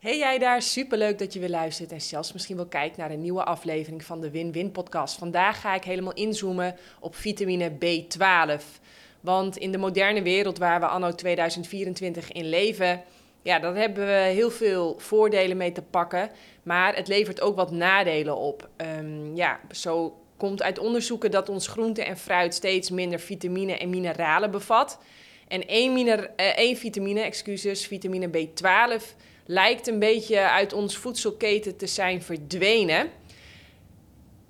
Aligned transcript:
Hey 0.00 0.18
jij 0.18 0.38
daar, 0.38 0.62
superleuk 0.62 1.18
dat 1.18 1.32
je 1.32 1.40
weer 1.40 1.48
luistert 1.48 1.92
en 1.92 2.00
zelfs 2.00 2.32
misschien 2.32 2.56
wel 2.56 2.66
kijkt 2.66 2.96
naar 2.96 3.10
een 3.10 3.20
nieuwe 3.20 3.44
aflevering 3.44 4.04
van 4.04 4.20
de 4.20 4.30
Win-Win 4.30 4.70
podcast. 4.70 5.18
Vandaag 5.18 5.60
ga 5.60 5.74
ik 5.74 5.84
helemaal 5.84 6.12
inzoomen 6.12 6.76
op 7.00 7.14
vitamine 7.16 7.70
B12. 7.70 8.64
Want 9.20 9.56
in 9.56 9.72
de 9.72 9.78
moderne 9.78 10.22
wereld 10.22 10.58
waar 10.58 10.80
we 10.80 10.86
anno 10.86 11.14
2024 11.14 12.32
in 12.32 12.48
leven, 12.48 13.02
ja, 13.42 13.58
daar 13.58 13.76
hebben 13.76 14.06
we 14.06 14.12
heel 14.12 14.50
veel 14.50 14.94
voordelen 14.98 15.56
mee 15.56 15.72
te 15.72 15.82
pakken. 15.82 16.30
Maar 16.62 16.96
het 16.96 17.08
levert 17.08 17.40
ook 17.40 17.56
wat 17.56 17.70
nadelen 17.70 18.36
op. 18.36 18.68
Ehm, 18.76 19.36
ja, 19.36 19.60
zo 19.70 20.20
komt 20.36 20.62
uit 20.62 20.78
onderzoeken 20.78 21.30
dat 21.30 21.48
ons 21.48 21.66
groente 21.66 22.04
en 22.04 22.16
fruit 22.16 22.54
steeds 22.54 22.90
minder 22.90 23.18
vitamine 23.18 23.78
en 23.78 23.90
mineralen 23.90 24.50
bevat. 24.50 24.98
En 25.48 25.66
één, 25.66 25.92
miner, 25.92 26.30
eh, 26.36 26.46
één 26.46 26.76
vitamine, 26.76 27.20
excuses, 27.20 27.86
vitamine 27.86 28.28
B12 28.28 29.14
lijkt 29.50 29.86
een 29.86 29.98
beetje 29.98 30.38
uit 30.38 30.72
ons 30.72 30.96
voedselketen 30.96 31.76
te 31.76 31.86
zijn 31.86 32.22
verdwenen. 32.22 33.10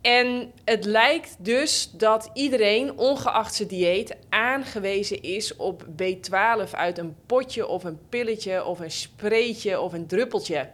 En 0.00 0.52
het 0.64 0.84
lijkt 0.84 1.36
dus 1.38 1.90
dat 1.92 2.30
iedereen, 2.34 2.98
ongeacht 2.98 3.54
zijn 3.54 3.68
dieet, 3.68 4.16
aangewezen 4.28 5.22
is 5.22 5.56
op 5.56 5.84
B12 5.84 6.70
uit 6.70 6.98
een 6.98 7.16
potje 7.26 7.66
of 7.66 7.84
een 7.84 7.98
pilletje 8.08 8.64
of 8.64 8.80
een 8.80 8.90
spreetje 8.90 9.80
of 9.80 9.92
een 9.92 10.06
druppeltje. 10.06 10.68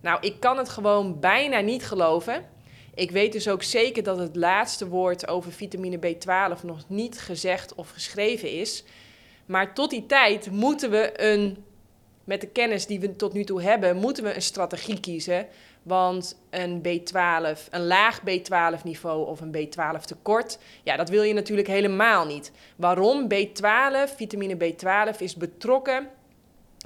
Nou, 0.00 0.18
ik 0.20 0.40
kan 0.40 0.58
het 0.58 0.68
gewoon 0.68 1.20
bijna 1.20 1.60
niet 1.60 1.84
geloven. 1.84 2.44
Ik 2.94 3.10
weet 3.10 3.32
dus 3.32 3.48
ook 3.48 3.62
zeker 3.62 4.02
dat 4.02 4.18
het 4.18 4.36
laatste 4.36 4.88
woord 4.88 5.28
over 5.28 5.52
vitamine 5.52 5.98
B12 5.98 6.62
nog 6.62 6.84
niet 6.86 7.20
gezegd 7.20 7.74
of 7.74 7.90
geschreven 7.90 8.50
is. 8.50 8.84
Maar 9.46 9.74
tot 9.74 9.90
die 9.90 10.06
tijd 10.06 10.50
moeten 10.50 10.90
we 10.90 11.22
een 11.22 11.64
met 12.24 12.40
de 12.40 12.46
kennis 12.46 12.86
die 12.86 13.00
we 13.00 13.16
tot 13.16 13.32
nu 13.32 13.44
toe 13.44 13.62
hebben, 13.62 13.96
moeten 13.96 14.24
we 14.24 14.34
een 14.34 14.42
strategie 14.42 15.00
kiezen. 15.00 15.46
Want 15.82 16.38
een 16.50 16.82
B12, 16.82 17.68
een 17.70 17.86
laag 17.86 18.20
B12 18.20 18.82
niveau 18.84 19.26
of 19.26 19.40
een 19.40 19.56
B12 19.56 20.00
tekort, 20.04 20.58
ja, 20.82 20.96
dat 20.96 21.08
wil 21.08 21.22
je 21.22 21.34
natuurlijk 21.34 21.68
helemaal 21.68 22.26
niet. 22.26 22.52
Waarom? 22.76 23.26
B12, 23.34 24.16
vitamine 24.16 24.56
B12 24.56 25.18
is 25.18 25.36
betrokken 25.36 26.08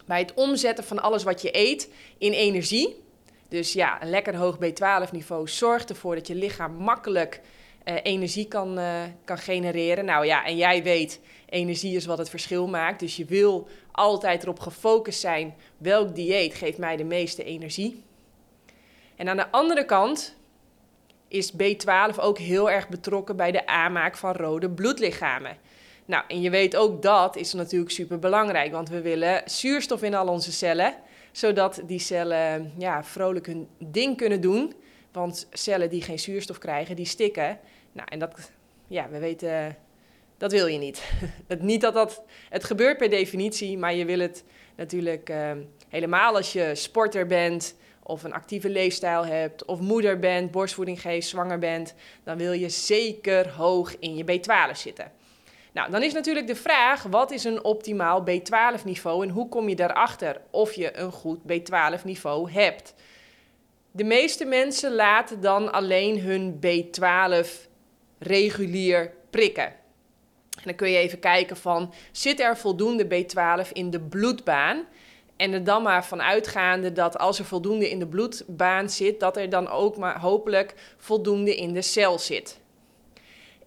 bij 0.07 0.19
het 0.19 0.35
omzetten 0.35 0.85
van 0.85 1.03
alles 1.03 1.23
wat 1.23 1.43
je 1.43 1.57
eet 1.57 1.91
in 2.19 2.33
energie. 2.33 3.05
Dus 3.49 3.73
ja, 3.73 4.03
een 4.03 4.11
lekker 4.11 4.37
hoog 4.37 4.57
B12 4.57 5.11
niveau 5.11 5.49
zorgt 5.49 5.91
ervoor 5.91 6.15
dat 6.15 6.27
je 6.27 6.35
lichaam 6.35 6.73
makkelijk 6.73 7.41
uh, 7.85 7.95
energie 8.03 8.49
kan, 8.49 8.79
uh, 8.79 9.03
kan 9.25 9.39
genereren. 9.39 10.05
Nou 10.05 10.27
ja, 10.27 10.45
en 10.45 10.57
jij 10.57 10.83
weet, 10.83 11.21
energie 11.49 11.97
is 11.97 12.07
wat 12.07 12.19
het 12.19 12.31
verschil 12.31 12.69
maakt. 12.69 13.01
Dus 13.01 13.17
je 13.17 13.25
wil 13.25 13.69
altijd 13.93 14.43
erop 14.43 14.61
gefocust 14.61 15.21
zijn 15.21 15.55
welk 15.79 16.15
dieet 16.15 16.55
geeft 16.55 16.79
mij 16.79 16.97
de 16.97 17.05
meeste 17.05 17.45
energie. 17.45 18.05
En 19.17 19.29
aan 19.29 19.37
de 19.37 19.51
andere 19.51 19.85
kant 19.85 20.37
is 21.29 21.53
B12 21.53 22.17
ook 22.17 22.39
heel 22.39 22.71
erg 22.71 22.89
betrokken 22.89 23.37
bij 23.37 23.53
de 23.53 23.67
aanmaak 23.67 24.17
van 24.17 24.33
rode 24.33 24.71
bloedlichamen. 24.71 25.57
Nou, 26.05 26.25
en 26.29 26.41
je 26.41 26.51
weet 26.51 26.77
ook 26.77 27.03
dat 27.03 27.37
is 27.37 27.53
natuurlijk 27.53 27.91
super 27.91 28.19
belangrijk, 28.19 28.73
want 28.73 28.89
we 28.89 29.01
willen 29.01 29.43
zuurstof 29.45 30.03
in 30.03 30.15
al 30.15 30.29
onze 30.29 30.53
cellen, 30.53 30.95
zodat 31.33 31.83
die 31.87 31.99
cellen 31.99 32.73
ja, 32.79 33.05
vrolijk 33.05 33.47
hun 33.47 33.69
ding 33.79 34.17
kunnen 34.17 34.41
doen. 34.41 34.75
Want 35.13 35.49
cellen 35.53 35.91
die 35.91 36.03
geen 36.03 36.19
zuurstof 36.19 36.59
krijgen, 36.59 36.97
die 36.97 37.07
stikken. 37.07 37.59
Nou, 37.93 38.09
en 38.11 38.19
dat, 38.19 38.51
ja, 38.87 39.09
we 39.09 39.19
weten 39.19 39.77
dat 40.39 40.53
wil 40.53 40.67
je 40.67 40.79
niet. 40.79 41.03
het, 41.47 41.63
niet 41.63 41.81
dat 41.81 41.95
dat, 41.95 42.23
het 42.49 42.65
gebeurt 42.65 42.97
per 42.97 43.11
definitie, 43.11 43.79
maar 43.79 43.95
je 43.95 44.05
wil 44.05 44.19
het 44.19 44.45
natuurlijk 44.77 45.31
uh, 45.31 45.51
helemaal 45.89 46.37
als 46.37 46.53
je 46.53 46.75
sporter 46.75 47.27
bent 47.27 47.75
of 48.03 48.25
een 48.25 48.33
actieve 48.33 48.69
leefstijl 48.69 49.27
hebt 49.27 49.65
of 49.65 49.81
moeder 49.81 50.19
bent, 50.19 50.51
borstvoeding 50.51 51.01
geeft, 51.01 51.29
zwanger 51.29 51.59
bent, 51.59 51.95
dan 52.25 52.37
wil 52.37 52.53
je 52.53 52.69
zeker 52.69 53.51
hoog 53.51 53.99
in 53.99 54.17
je 54.17 54.25
B12 54.25 54.73
zitten. 54.73 55.13
Nou, 55.73 55.91
dan 55.91 56.03
is 56.03 56.13
natuurlijk 56.13 56.47
de 56.47 56.55
vraag, 56.55 57.03
wat 57.03 57.31
is 57.31 57.45
een 57.45 57.65
optimaal 57.65 58.25
B12 58.31 58.85
niveau 58.85 59.27
en 59.27 59.33
hoe 59.33 59.49
kom 59.49 59.69
je 59.69 59.77
daarachter 59.77 60.41
of 60.51 60.73
je 60.73 60.97
een 60.99 61.13
goed 61.13 61.39
B12 61.53 62.05
niveau 62.05 62.51
hebt? 62.51 62.95
De 63.91 64.05
meeste 64.05 64.45
mensen 64.45 64.95
laten 64.95 65.41
dan 65.41 65.73
alleen 65.73 66.21
hun 66.21 66.61
B12 66.67 67.49
regulier 68.19 69.13
prikken. 69.31 69.73
En 70.57 70.63
dan 70.65 70.75
kun 70.75 70.91
je 70.91 70.97
even 70.97 71.19
kijken 71.19 71.57
van, 71.57 71.93
zit 72.13 72.41
er 72.41 72.57
voldoende 72.57 73.05
B12 73.05 73.73
in 73.73 73.91
de 73.91 74.01
bloedbaan? 74.01 74.85
En 75.37 75.53
er 75.53 75.65
dan 75.65 75.83
maar 75.83 76.05
van 76.05 76.23
uitgaande 76.23 76.93
dat 76.93 77.19
als 77.19 77.39
er 77.39 77.45
voldoende 77.45 77.91
in 77.91 77.99
de 77.99 78.07
bloedbaan 78.07 78.91
zit, 78.91 79.21
dat 79.21 79.37
er 79.37 79.49
dan 79.49 79.69
ook 79.69 79.97
maar 79.97 80.21
hopelijk 80.21 80.75
voldoende 80.97 81.57
in 81.57 81.73
de 81.73 81.83
cel 81.83 82.19
zit. 82.19 82.61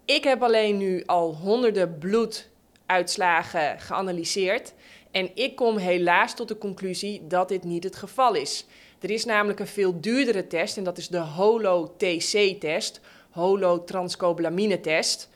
Ik 0.05 0.23
heb 0.23 0.43
alleen 0.43 0.77
nu 0.77 1.03
al 1.05 1.35
honderden 1.35 1.97
bloeduitslagen 1.97 3.79
geanalyseerd. 3.79 4.73
En 5.11 5.29
ik 5.33 5.55
kom 5.55 5.77
helaas 5.77 6.35
tot 6.35 6.47
de 6.47 6.57
conclusie 6.57 7.27
dat 7.27 7.47
dit 7.47 7.63
niet 7.63 7.83
het 7.83 7.95
geval 7.95 8.35
is. 8.35 8.65
Er 8.99 9.09
is 9.09 9.25
namelijk 9.25 9.59
een 9.59 9.67
veel 9.67 10.01
duurdere 10.01 10.47
test 10.47 10.77
en 10.77 10.83
dat 10.83 10.97
is 10.97 11.07
de 11.07 11.17
HOLO-TC-test, 11.17 13.01
holo-transcobalamine-test. 13.29 15.29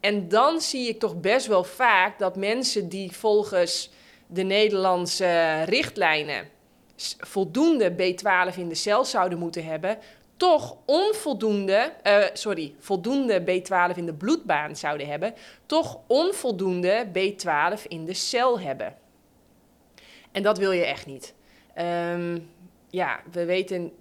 En 0.00 0.28
dan 0.28 0.60
zie 0.60 0.88
ik 0.88 0.98
toch 0.98 1.20
best 1.20 1.46
wel 1.46 1.64
vaak 1.64 2.18
dat 2.18 2.36
mensen 2.36 2.88
die 2.88 3.12
volgens 3.12 3.90
de 4.26 4.42
Nederlandse 4.42 5.62
richtlijnen 5.62 6.48
voldoende 7.18 7.92
B12 7.92 8.56
in 8.56 8.68
de 8.68 8.74
cel 8.74 9.04
zouden 9.04 9.38
moeten 9.38 9.64
hebben, 9.64 9.98
toch 10.36 10.76
onvoldoende, 10.84 11.92
uh, 12.06 12.24
sorry, 12.32 12.74
voldoende 12.78 13.40
B12 13.40 13.96
in 13.96 14.06
de 14.06 14.14
bloedbaan 14.14 14.76
zouden 14.76 15.06
hebben, 15.06 15.34
toch 15.66 15.98
onvoldoende 16.06 17.06
B12 17.06 17.82
in 17.88 18.04
de 18.04 18.14
cel 18.14 18.60
hebben. 18.60 18.96
En 20.32 20.42
dat 20.42 20.58
wil 20.58 20.72
je 20.72 20.84
echt 20.84 21.06
niet. 21.06 21.34
Um, 22.12 22.50
ja, 22.90 23.20
we 23.32 23.44
weten 23.44 23.92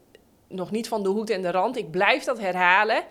nog 0.48 0.72
niet 0.72 0.88
van 0.88 1.04
de 1.04 1.10
hoed 1.10 1.30
en 1.30 1.42
de 1.42 1.52
rand. 1.52 1.78
Ik 1.78 1.92
blijf 1.92 2.24
dat 2.24 2.40
herhalen. 2.40 3.04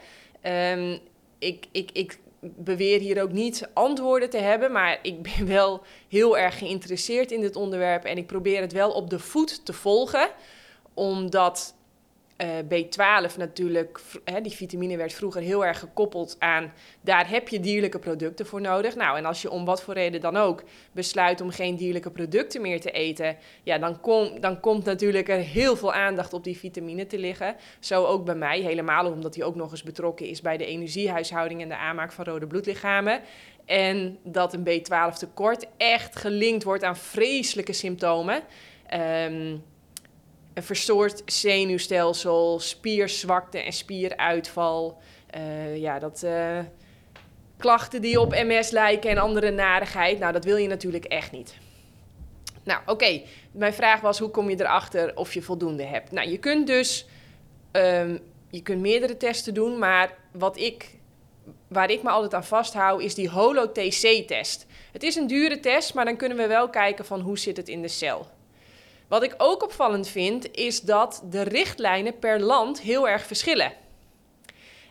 Um, 0.43 0.99
ik, 1.39 1.67
ik, 1.73 1.91
ik 1.93 2.19
beweer 2.41 3.01
hier 3.01 3.23
ook 3.23 3.33
niet 3.33 3.69
antwoorden 3.73 4.31
te 4.31 4.39
hebben, 4.39 4.73
maar 4.73 4.99
ik 5.03 5.23
ben 5.37 5.47
wel 5.47 5.83
heel 6.09 6.39
erg 6.39 6.59
geïnteresseerd 6.59 7.33
in 7.33 7.41
dit 7.41 7.57
onderwerp 7.57 8.05
en 8.05 8.17
ik 8.17 8.27
probeer 8.27 8.61
het 8.61 8.73
wel 8.73 8.91
op 8.91 9.11
de 9.11 9.19
voet 9.19 9.65
te 9.65 9.73
volgen, 9.73 10.29
omdat 10.95 11.75
uh, 12.43 12.49
B12 12.59 13.37
natuurlijk, 13.37 14.01
hè, 14.25 14.41
die 14.41 14.53
vitamine 14.53 14.97
werd 14.97 15.13
vroeger 15.13 15.43
heel 15.43 15.65
erg 15.65 15.79
gekoppeld 15.79 16.37
aan, 16.39 16.73
daar 17.01 17.29
heb 17.29 17.49
je 17.49 17.61
dierlijke 17.61 17.99
producten 17.99 18.47
voor 18.47 18.61
nodig. 18.61 18.95
Nou, 18.97 19.17
en 19.17 19.25
als 19.25 19.43
je 19.43 19.51
om 19.51 19.65
wat 19.65 19.83
voor 19.83 19.95
reden 19.95 20.21
dan 20.21 20.37
ook 20.37 20.63
besluit 20.93 21.41
om 21.41 21.51
geen 21.51 21.77
dierlijke 21.77 22.11
producten 22.11 22.61
meer 22.61 22.81
te 22.81 22.91
eten, 22.91 23.37
ja, 23.63 23.79
dan, 23.79 24.01
kom, 24.01 24.41
dan 24.41 24.61
komt 24.61 24.85
natuurlijk 24.85 25.29
er 25.29 25.39
heel 25.39 25.77
veel 25.77 25.93
aandacht 25.93 26.33
op 26.33 26.45
die 26.45 26.59
vitamine 26.59 27.07
te 27.07 27.19
liggen. 27.19 27.57
Zo 27.81 28.05
ook 28.05 28.25
bij 28.25 28.35
mij, 28.35 28.61
helemaal 28.61 29.13
omdat 29.13 29.35
hij 29.35 29.45
ook 29.45 29.55
nog 29.55 29.71
eens 29.71 29.83
betrokken 29.83 30.27
is 30.27 30.41
bij 30.41 30.57
de 30.57 30.67
energiehuishouding 30.67 31.63
en 31.63 31.69
de 31.69 31.77
aanmaak 31.77 32.13
van 32.13 32.25
rode 32.25 32.47
bloedlichamen. 32.47 33.21
En 33.65 34.19
dat 34.23 34.55
een 34.55 34.67
B12 34.69 35.19
tekort 35.19 35.67
echt 35.77 36.17
gelinkt 36.17 36.65
wordt 36.65 36.85
aan 36.85 36.97
vreselijke 36.97 37.73
symptomen. 37.73 38.43
Um, 38.95 39.63
een 40.59 40.65
verstoord 40.65 41.23
zenuwstelsel, 41.27 42.61
spierzwakte 42.61 43.59
en 43.59 43.73
spieruitval. 43.73 44.99
Uh, 45.37 45.77
ja, 45.77 45.99
dat 45.99 46.23
uh, 46.25 46.59
klachten 47.57 48.03
die 48.03 48.21
op 48.21 48.31
MS 48.31 48.71
lijken 48.71 49.11
en 49.11 49.19
andere 49.19 49.51
narigheid. 49.51 50.19
Nou, 50.19 50.33
dat 50.33 50.45
wil 50.45 50.57
je 50.57 50.69
natuurlijk 50.69 51.05
echt 51.05 51.33
niet. 51.33 51.55
Nou, 52.63 52.81
oké. 52.87 53.23
Mijn 53.53 53.73
vraag 53.73 54.01
was, 54.01 54.19
hoe 54.19 54.31
kom 54.31 54.51
je 54.51 54.61
erachter 54.61 55.17
of 55.17 55.35
je 55.35 55.43
voldoende 55.43 55.85
hebt? 55.85 56.13
Nou, 56.13 56.29
je 56.29 56.39
kunt 56.39 56.67
dus... 56.67 57.07
Um, 57.73 58.21
je 58.51 58.63
kunt 58.63 58.81
meerdere 58.81 59.17
testen 59.17 59.55
doen, 59.55 59.79
maar 59.79 60.15
wat 60.33 60.59
ik, 60.59 60.95
waar 61.69 61.91
ik 61.91 62.03
me 62.03 62.09
altijd 62.09 62.35
aan 62.35 62.45
vasthoud, 62.45 63.01
is 63.01 63.15
die 63.15 63.31
Holo-TC-test. 63.31 64.67
Het 64.93 65.03
is 65.03 65.17
een 65.17 65.27
dure 65.27 65.61
test, 65.61 65.95
maar 65.95 66.05
dan 66.05 66.17
kunnen 66.17 66.39
we 66.39 66.47
wel 66.47 66.69
kijken 66.69 67.05
van 67.05 67.21
hoe 67.21 67.39
zit 67.39 67.57
het 67.57 67.69
in 67.69 67.83
de 67.83 67.89
cel. 67.89 68.27
Wat 69.09 69.23
ik 69.23 69.35
ook 69.39 69.63
opvallend 69.63 70.09
vind, 70.09 70.51
is 70.57 70.81
dat 70.81 71.23
de 71.31 71.43
richtlijnen 71.43 72.19
per 72.19 72.41
land 72.41 72.81
heel 72.81 73.09
erg 73.09 73.27
verschillen. 73.27 73.73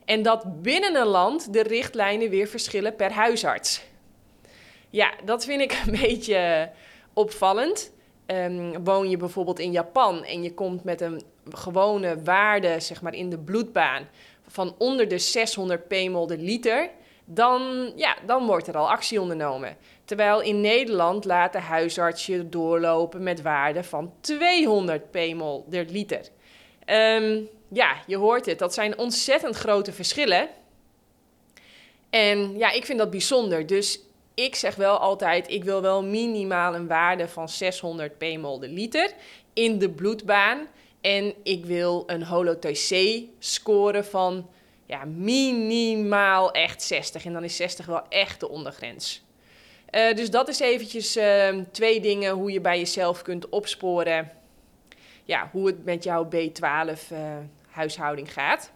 En 0.06 0.22
dat 0.22 0.62
binnen 0.62 0.96
een 0.96 1.08
land 1.08 1.54
de 1.54 1.64
richtlijnen 1.64 2.30
weer 2.30 2.48
verschillen 2.48 2.96
per 2.96 3.12
huisarts. 3.12 3.84
Ja, 4.90 5.14
dat 5.26 5.46
vind 5.46 5.62
ik 5.62 5.72
een 5.86 6.00
beetje 6.02 6.72
opvallend. 7.14 7.92
Um, 8.26 8.84
woon 8.84 9.10
je 9.10 9.18
bijvoorbeeld 9.18 9.60
in 9.60 9.72
Japan 9.72 10.24
en 10.24 10.44
je 10.44 10.54
komt 10.54 10.84
met 10.84 11.02
een 11.02 11.22
gewone 11.50 12.24
waarde 12.24 12.80
zeg 12.80 13.02
maar, 13.02 13.14
in 13.14 13.30
de 13.30 13.38
bloedbaan 13.38 14.08
van 14.48 14.76
onder 14.78 15.08
de 15.08 15.18
600 15.18 15.88
pmol 15.88 16.28
de 16.28 16.38
liter, 16.38 16.90
dan, 17.30 17.92
ja, 17.96 18.18
dan 18.26 18.46
wordt 18.46 18.68
er 18.68 18.78
al 18.78 18.90
actie 18.90 19.22
ondernomen. 19.22 19.78
Terwijl 20.06 20.42
in 20.42 20.62
Nederland 20.62 21.26
laat 21.26 21.54
de 21.54 21.60
huisarts 21.60 22.26
je 22.26 22.50
doorlopen 22.50 23.24
met 23.24 23.42
waarden 23.42 23.86
van 23.86 24.14
200 24.20 25.12
pmol 25.12 25.66
per 25.70 25.86
liter. 25.90 26.22
Ehm, 26.86 27.42
ja, 27.68 27.96
je 28.06 28.18
hoort 28.18 28.46
het, 28.46 28.60
dat 28.60 28.74
zijn 28.74 28.98
ontzettend 28.98 29.56
grote 29.56 29.94
verschillen. 29.94 30.48
En 32.10 32.58
ja, 32.58 32.72
ik 32.72 32.86
vind 32.86 33.00
dat 33.00 33.10
bijzonder. 33.10 33.68
Dus 33.68 34.00
ik 34.34 34.56
zeg 34.56 34.76
wel 34.76 34.98
altijd, 34.98 35.50
ik 35.50 35.64
wil 35.64 35.82
wel 35.82 36.04
minimaal 36.04 36.76
een 36.76 36.88
waarde 36.88 37.28
van 37.28 37.50
600 37.50 38.18
pmol 38.18 38.60
de 38.60 38.70
liter 38.70 39.14
in 39.54 39.80
de 39.80 39.90
bloedbaan. 39.90 40.68
En 41.02 41.34
ik 41.44 41.66
wil 41.66 42.04
een 42.06 42.24
holo-TC 42.24 43.22
scoren 43.40 44.06
van 44.06 44.50
ja, 44.88 45.06
minimaal 45.06 46.52
echt 46.52 46.82
60. 46.82 47.26
En 47.26 47.34
dan 47.34 47.44
is 47.44 47.56
60 47.56 47.86
wel 47.86 48.08
echt 48.10 48.40
de 48.40 48.50
ondergrens. 48.50 49.26
Uh, 49.92 50.14
dus 50.14 50.30
dat 50.30 50.48
is 50.48 50.60
eventjes 50.60 51.18
uh, 51.18 51.58
twee 51.72 52.00
dingen 52.00 52.34
hoe 52.34 52.52
je 52.52 52.62
bij 52.62 52.78
jezelf 52.78 53.22
kunt 53.22 53.50
opsporen 53.50 54.32
ja, 55.28 55.50
hoe 55.52 55.68
het 55.68 55.86
met 55.86 56.04
jouw 56.04 56.26
B12-huishouding 56.26 58.28
uh, 58.28 58.34
gaat. 58.34 58.72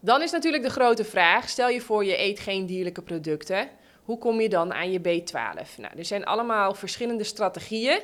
Dan 0.00 0.22
is 0.22 0.30
natuurlijk 0.30 0.62
de 0.62 0.70
grote 0.70 1.04
vraag: 1.04 1.48
stel 1.48 1.68
je 1.68 1.80
voor 1.80 2.04
je 2.04 2.18
eet 2.18 2.40
geen 2.40 2.66
dierlijke 2.66 3.02
producten. 3.02 3.68
Hoe 4.02 4.18
kom 4.18 4.40
je 4.40 4.48
dan 4.48 4.72
aan 4.72 4.90
je 4.90 5.00
B12? 5.00 5.76
Nou, 5.76 5.96
er 5.96 6.04
zijn 6.04 6.24
allemaal 6.24 6.74
verschillende 6.74 7.24
strategieën. 7.24 8.00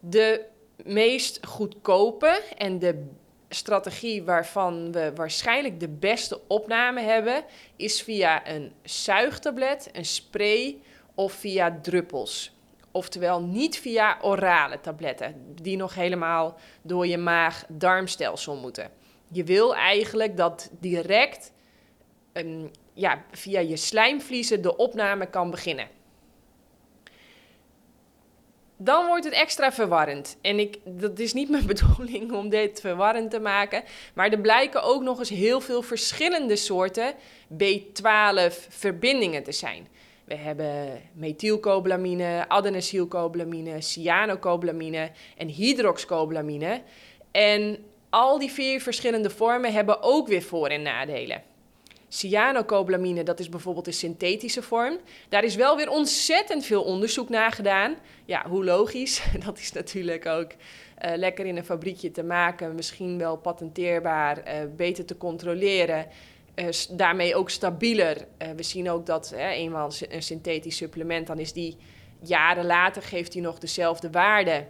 De 0.00 0.44
meest 0.84 1.46
goedkope 1.46 2.42
en 2.56 2.78
de 2.78 3.06
strategie 3.54 4.22
waarvan 4.22 4.92
we 4.92 5.12
waarschijnlijk 5.14 5.80
de 5.80 5.88
beste 5.88 6.40
opname 6.46 7.00
hebben, 7.00 7.44
is 7.76 8.02
via 8.02 8.48
een 8.48 8.72
zuigtablet, 8.82 9.88
een 9.92 10.04
spray 10.04 10.78
of 11.14 11.32
via 11.32 11.78
druppels. 11.82 12.52
Oftewel 12.90 13.42
niet 13.42 13.78
via 13.78 14.18
orale 14.22 14.80
tabletten, 14.80 15.54
die 15.62 15.76
nog 15.76 15.94
helemaal 15.94 16.58
door 16.82 17.06
je 17.06 17.18
maag-darmstelsel 17.18 18.56
moeten. 18.56 18.90
Je 19.30 19.44
wil 19.44 19.74
eigenlijk 19.74 20.36
dat 20.36 20.70
direct 20.80 21.52
um, 22.32 22.70
ja, 22.92 23.24
via 23.30 23.60
je 23.60 23.76
slijmvliezen 23.76 24.62
de 24.62 24.76
opname 24.76 25.26
kan 25.26 25.50
beginnen. 25.50 25.88
Dan 28.76 29.06
wordt 29.06 29.24
het 29.24 29.34
extra 29.34 29.72
verwarrend. 29.72 30.36
En 30.40 30.58
ik, 30.58 30.78
dat 30.84 31.18
is 31.18 31.32
niet 31.32 31.48
mijn 31.48 31.66
bedoeling 31.74 32.32
om 32.32 32.48
dit 32.48 32.80
verwarrend 32.80 33.30
te 33.30 33.40
maken. 33.40 33.82
Maar 34.14 34.30
er 34.30 34.40
blijken 34.40 34.82
ook 34.82 35.02
nog 35.02 35.18
eens 35.18 35.28
heel 35.28 35.60
veel 35.60 35.82
verschillende 35.82 36.56
soorten 36.56 37.14
B12-verbindingen 37.52 39.42
te 39.42 39.52
zijn. 39.52 39.88
We 40.24 40.34
hebben 40.34 41.02
methylcobalamine, 41.12 42.44
adenosylcobalamine, 42.48 43.80
cyanocobalamine 43.80 45.10
en 45.36 45.48
hydroxcobalamine. 45.48 46.82
En 47.30 47.84
al 48.10 48.38
die 48.38 48.50
vier 48.50 48.80
verschillende 48.80 49.30
vormen 49.30 49.72
hebben 49.72 50.02
ook 50.02 50.28
weer 50.28 50.42
voor- 50.42 50.68
en 50.68 50.82
nadelen. 50.82 51.42
Cyanocobalamine, 52.14 53.22
dat 53.22 53.40
is 53.40 53.48
bijvoorbeeld 53.48 53.84
de 53.84 53.92
synthetische 53.92 54.62
vorm. 54.62 54.98
Daar 55.28 55.44
is 55.44 55.54
wel 55.54 55.76
weer 55.76 55.88
ontzettend 55.88 56.64
veel 56.64 56.82
onderzoek 56.82 57.28
naar 57.28 57.52
gedaan. 57.52 57.96
Ja, 58.24 58.48
hoe 58.48 58.64
logisch. 58.64 59.22
Dat 59.44 59.58
is 59.58 59.72
natuurlijk 59.72 60.26
ook 60.26 60.50
uh, 60.52 60.56
lekker 61.16 61.46
in 61.46 61.56
een 61.56 61.64
fabriekje 61.64 62.10
te 62.10 62.22
maken, 62.22 62.74
misschien 62.74 63.18
wel 63.18 63.36
patenteerbaar, 63.36 64.38
uh, 64.38 64.54
beter 64.76 65.04
te 65.04 65.16
controleren. 65.16 66.06
Uh, 66.54 66.66
daarmee 66.90 67.34
ook 67.34 67.50
stabieler. 67.50 68.26
We 68.56 68.62
zien 68.62 68.90
ook 68.90 69.06
dat 69.06 69.32
eenmaal 69.36 69.90
een 70.08 70.22
synthetisch 70.22 70.76
supplement, 70.76 71.26
dan 71.26 71.38
is 71.38 71.52
die 71.52 71.76
jaren 72.20 72.66
later 72.66 73.02
geeft 73.02 73.32
die 73.32 73.42
nog 73.42 73.58
dezelfde 73.58 74.10
waarde. 74.10 74.66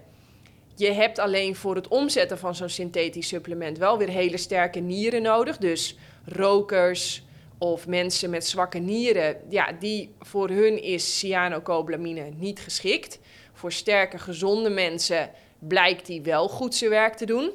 Je 0.74 0.92
hebt 0.92 1.18
alleen 1.18 1.56
voor 1.56 1.74
het 1.74 1.88
omzetten 1.88 2.38
van 2.38 2.54
zo'n 2.54 2.68
synthetisch 2.68 3.28
supplement 3.28 3.78
wel 3.78 3.98
weer 3.98 4.08
hele 4.08 4.36
sterke 4.36 4.80
nieren 4.80 5.22
nodig. 5.22 5.58
Dus 5.58 5.96
rokers 6.24 7.22
of 7.58 7.86
mensen 7.86 8.30
met 8.30 8.46
zwakke 8.46 8.78
nieren, 8.78 9.36
ja, 9.48 9.72
die 9.72 10.14
voor 10.20 10.48
hun 10.48 10.82
is 10.82 11.18
cyanocobalamine 11.18 12.30
niet 12.36 12.60
geschikt. 12.60 13.18
Voor 13.52 13.72
sterke, 13.72 14.18
gezonde 14.18 14.70
mensen 14.70 15.30
blijkt 15.58 16.06
die 16.06 16.22
wel 16.22 16.48
goed 16.48 16.74
zijn 16.74 16.90
werk 16.90 17.14
te 17.14 17.26
doen. 17.26 17.50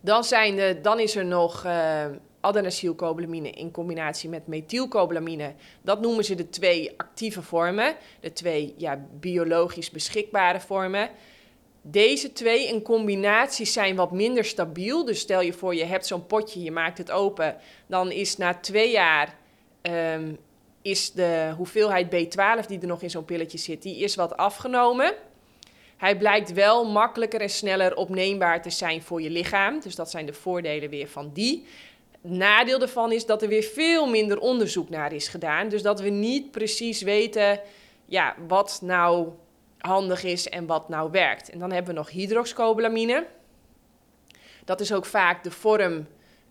Dan, 0.00 0.24
zijn 0.24 0.56
de, 0.56 0.78
dan 0.82 1.00
is 1.00 1.16
er 1.16 1.24
nog 1.24 1.64
adenosylcobalamine 2.40 3.50
in 3.50 3.70
combinatie 3.70 4.28
met 4.28 4.46
methylcobalamine. 4.46 5.54
Dat 5.82 6.00
noemen 6.00 6.24
ze 6.24 6.34
de 6.34 6.48
twee 6.48 6.94
actieve 6.96 7.42
vormen, 7.42 7.96
de 8.20 8.32
twee 8.32 8.74
ja, 8.76 9.06
biologisch 9.20 9.90
beschikbare 9.90 10.60
vormen. 10.60 11.10
Deze 11.90 12.32
twee 12.32 12.68
in 12.68 12.82
combinatie 12.82 13.66
zijn 13.66 13.96
wat 13.96 14.12
minder 14.12 14.44
stabiel. 14.44 15.04
Dus 15.04 15.20
stel 15.20 15.40
je 15.40 15.52
voor, 15.52 15.74
je 15.74 15.84
hebt 15.84 16.06
zo'n 16.06 16.26
potje, 16.26 16.62
je 16.62 16.70
maakt 16.70 16.98
het 16.98 17.10
open. 17.10 17.56
Dan 17.86 18.10
is 18.10 18.36
na 18.36 18.54
twee 18.54 18.90
jaar 18.90 19.34
um, 19.82 20.38
is 20.82 21.12
de 21.12 21.52
hoeveelheid 21.56 22.06
B12 22.06 22.66
die 22.66 22.80
er 22.80 22.86
nog 22.86 23.02
in 23.02 23.10
zo'n 23.10 23.24
pilletje 23.24 23.58
zit, 23.58 23.82
die 23.82 23.98
is 23.98 24.14
wat 24.14 24.36
afgenomen. 24.36 25.14
Hij 25.96 26.18
blijkt 26.18 26.52
wel 26.52 26.90
makkelijker 26.90 27.40
en 27.40 27.50
sneller 27.50 27.96
opneembaar 27.96 28.62
te 28.62 28.70
zijn 28.70 29.02
voor 29.02 29.22
je 29.22 29.30
lichaam. 29.30 29.80
Dus 29.80 29.94
dat 29.94 30.10
zijn 30.10 30.26
de 30.26 30.32
voordelen 30.32 30.90
weer 30.90 31.08
van 31.08 31.30
die 31.32 31.66
nadeel 32.20 32.78
daarvan 32.78 33.12
is 33.12 33.26
dat 33.26 33.42
er 33.42 33.48
weer 33.48 33.62
veel 33.62 34.06
minder 34.06 34.38
onderzoek 34.38 34.88
naar 34.88 35.12
is 35.12 35.28
gedaan. 35.28 35.68
Dus 35.68 35.82
dat 35.82 36.00
we 36.00 36.08
niet 36.08 36.50
precies 36.50 37.02
weten 37.02 37.60
ja, 38.04 38.34
wat 38.46 38.78
nou 38.82 39.28
handig 39.88 40.24
is 40.24 40.48
en 40.48 40.66
wat 40.66 40.88
nou 40.88 41.10
werkt. 41.10 41.50
En 41.50 41.58
dan 41.58 41.72
hebben 41.72 41.92
we 41.92 41.98
nog 41.98 42.10
hydroxcobalamine. 42.10 43.26
Dat 44.64 44.80
is 44.80 44.92
ook 44.92 45.06
vaak 45.06 45.44
de 45.44 45.50
vorm 45.50 46.06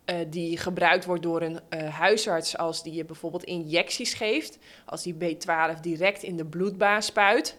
uh, 0.05 0.15
die 0.29 0.57
gebruikt 0.57 1.05
wordt 1.05 1.23
door 1.23 1.41
een 1.41 1.59
uh, 1.69 1.89
huisarts 1.89 2.57
als 2.57 2.83
die 2.83 2.93
je 2.93 3.05
bijvoorbeeld 3.05 3.43
injecties 3.43 4.13
geeft. 4.13 4.57
Als 4.85 5.03
die 5.03 5.15
B12 5.15 5.79
direct 5.81 6.23
in 6.23 6.37
de 6.37 6.45
bloedbaan 6.45 7.03
spuit. 7.03 7.57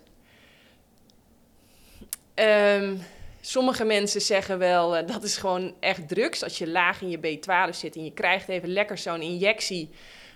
Um, 2.34 3.00
Sommige 3.40 3.84
mensen 3.84 4.20
zeggen 4.20 4.58
wel, 4.58 4.98
uh, 4.98 5.06
dat 5.06 5.22
is 5.22 5.36
gewoon 5.36 5.74
echt 5.80 6.08
drugs. 6.08 6.42
Als 6.42 6.58
je 6.58 6.68
laag 6.68 7.02
in 7.02 7.10
je 7.10 7.18
B12 7.18 7.70
zit 7.70 7.96
en 7.96 8.04
je 8.04 8.12
krijgt 8.12 8.48
even 8.48 8.68
lekker 8.68 8.98
zo'n 8.98 9.22
injectie, 9.22 9.90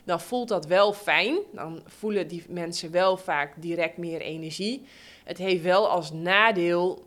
dan 0.04 0.20
voelt 0.20 0.48
dat 0.48 0.66
wel 0.66 0.92
fijn. 0.92 1.38
Dan 1.52 1.82
voelen 1.86 2.28
die 2.28 2.44
mensen 2.48 2.90
wel 2.90 3.16
vaak 3.16 3.52
direct 3.56 3.96
meer 3.96 4.20
energie. 4.20 4.86
Het 5.24 5.38
heeft 5.38 5.62
wel 5.62 5.88
als 5.88 6.12
nadeel 6.12 7.04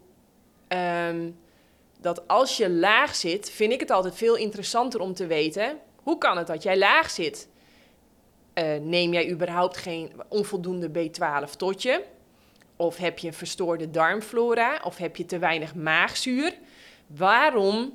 um, 0.67 1.37
dat 1.99 2.27
als 2.27 2.57
je 2.57 2.69
laag 2.69 3.15
zit, 3.15 3.49
vind 3.49 3.71
ik 3.71 3.79
het 3.79 3.91
altijd 3.91 4.15
veel 4.15 4.35
interessanter 4.35 4.99
om 4.99 5.13
te 5.13 5.27
weten, 5.27 5.79
hoe 5.95 6.17
kan 6.17 6.37
het 6.37 6.47
dat 6.47 6.63
jij 6.63 6.77
laag 6.77 7.09
zit? 7.09 7.47
Uh, 8.53 8.75
neem 8.81 9.13
jij 9.13 9.29
überhaupt 9.29 9.77
geen 9.77 10.11
onvoldoende 10.27 10.89
B12 10.89 11.51
tot 11.57 11.81
je? 11.81 12.03
Of 12.75 12.97
heb 12.97 13.19
je 13.19 13.27
een 13.27 13.33
verstoorde 13.33 13.89
darmflora? 13.89 14.81
Of 14.83 14.97
heb 14.97 15.15
je 15.15 15.25
te 15.25 15.39
weinig 15.39 15.75
maagzuur? 15.75 16.53
Waarom 17.07 17.93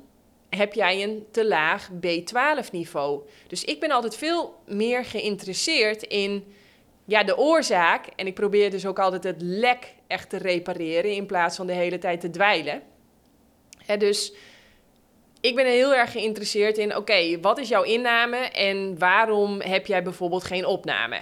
heb 0.49 0.73
jij 0.73 1.03
een 1.03 1.25
te 1.31 1.47
laag 1.47 1.89
B12-niveau? 1.91 3.21
Dus 3.47 3.63
ik 3.63 3.79
ben 3.79 3.91
altijd 3.91 4.15
veel 4.15 4.55
meer 4.65 5.05
geïnteresseerd 5.05 6.03
in 6.03 6.53
ja, 7.11 7.23
de 7.23 7.37
oorzaak. 7.37 8.05
En 8.15 8.27
ik 8.27 8.33
probeer 8.33 8.69
dus 8.69 8.85
ook 8.85 8.99
altijd 8.99 9.23
het 9.23 9.41
lek 9.41 9.93
echt 10.07 10.29
te 10.29 10.37
repareren 10.37 11.11
in 11.11 11.25
plaats 11.25 11.55
van 11.55 11.67
de 11.67 11.73
hele 11.73 11.97
tijd 11.97 12.19
te 12.19 12.29
dweilen. 12.29 12.81
Hè, 13.85 13.97
dus 13.97 14.33
ik 15.41 15.55
ben 15.55 15.65
heel 15.65 15.95
erg 15.95 16.11
geïnteresseerd 16.11 16.77
in, 16.77 16.95
oké, 16.95 17.39
wat 17.39 17.57
is 17.57 17.69
jouw 17.69 17.83
inname 17.83 18.37
en 18.37 18.99
waarom 18.99 19.61
heb 19.61 19.85
jij 19.85 20.03
bijvoorbeeld 20.03 20.43
geen 20.43 20.65
opname? 20.65 21.19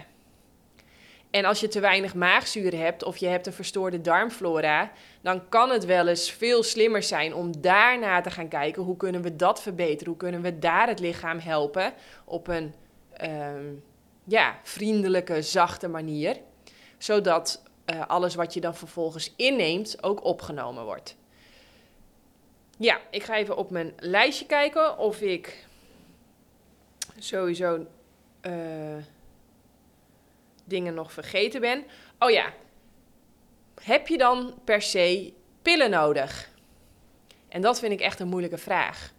En 1.31 1.45
als 1.45 1.59
je 1.59 1.67
te 1.67 1.79
weinig 1.79 2.15
maagzuur 2.15 2.77
hebt 2.77 3.03
of 3.03 3.17
je 3.17 3.27
hebt 3.27 3.47
een 3.47 3.53
verstoorde 3.53 4.01
darmflora, 4.01 4.91
dan 5.21 5.49
kan 5.49 5.69
het 5.69 5.85
wel 5.85 6.07
eens 6.07 6.31
veel 6.31 6.63
slimmer 6.63 7.03
zijn 7.03 7.33
om 7.33 7.61
daarna 7.61 8.21
te 8.21 8.31
gaan 8.31 8.47
kijken 8.47 8.83
hoe 8.83 8.97
kunnen 8.97 9.21
we 9.21 9.35
dat 9.35 9.61
verbeteren, 9.61 10.07
hoe 10.07 10.17
kunnen 10.17 10.41
we 10.41 10.59
daar 10.59 10.87
het 10.87 10.99
lichaam 10.99 11.39
helpen 11.39 11.93
op 12.25 12.47
een 12.47 12.73
um, 13.21 13.83
ja, 14.29 14.59
vriendelijke, 14.63 15.41
zachte 15.41 15.87
manier, 15.87 16.39
zodat 16.97 17.63
uh, 17.85 18.07
alles 18.07 18.35
wat 18.35 18.53
je 18.53 18.61
dan 18.61 18.75
vervolgens 18.75 19.33
inneemt 19.35 20.03
ook 20.03 20.23
opgenomen 20.23 20.83
wordt. 20.83 21.15
Ja, 22.77 23.01
ik 23.11 23.23
ga 23.23 23.35
even 23.35 23.57
op 23.57 23.69
mijn 23.69 23.93
lijstje 23.97 24.45
kijken 24.45 24.97
of 24.97 25.21
ik 25.21 25.67
sowieso. 27.17 27.85
Uh, 28.41 28.95
dingen 30.69 30.93
nog 30.93 31.11
vergeten 31.11 31.61
ben. 31.61 31.83
Oh 32.19 32.29
ja, 32.29 32.53
heb 33.81 34.07
je 34.07 34.17
dan 34.17 34.53
per 34.63 34.81
se 34.81 35.33
pillen 35.61 35.89
nodig? 35.89 36.51
En 37.47 37.61
dat 37.61 37.79
vind 37.79 37.91
ik 37.91 37.99
echt 37.99 38.19
een 38.19 38.27
moeilijke 38.27 38.57
vraag. 38.57 39.13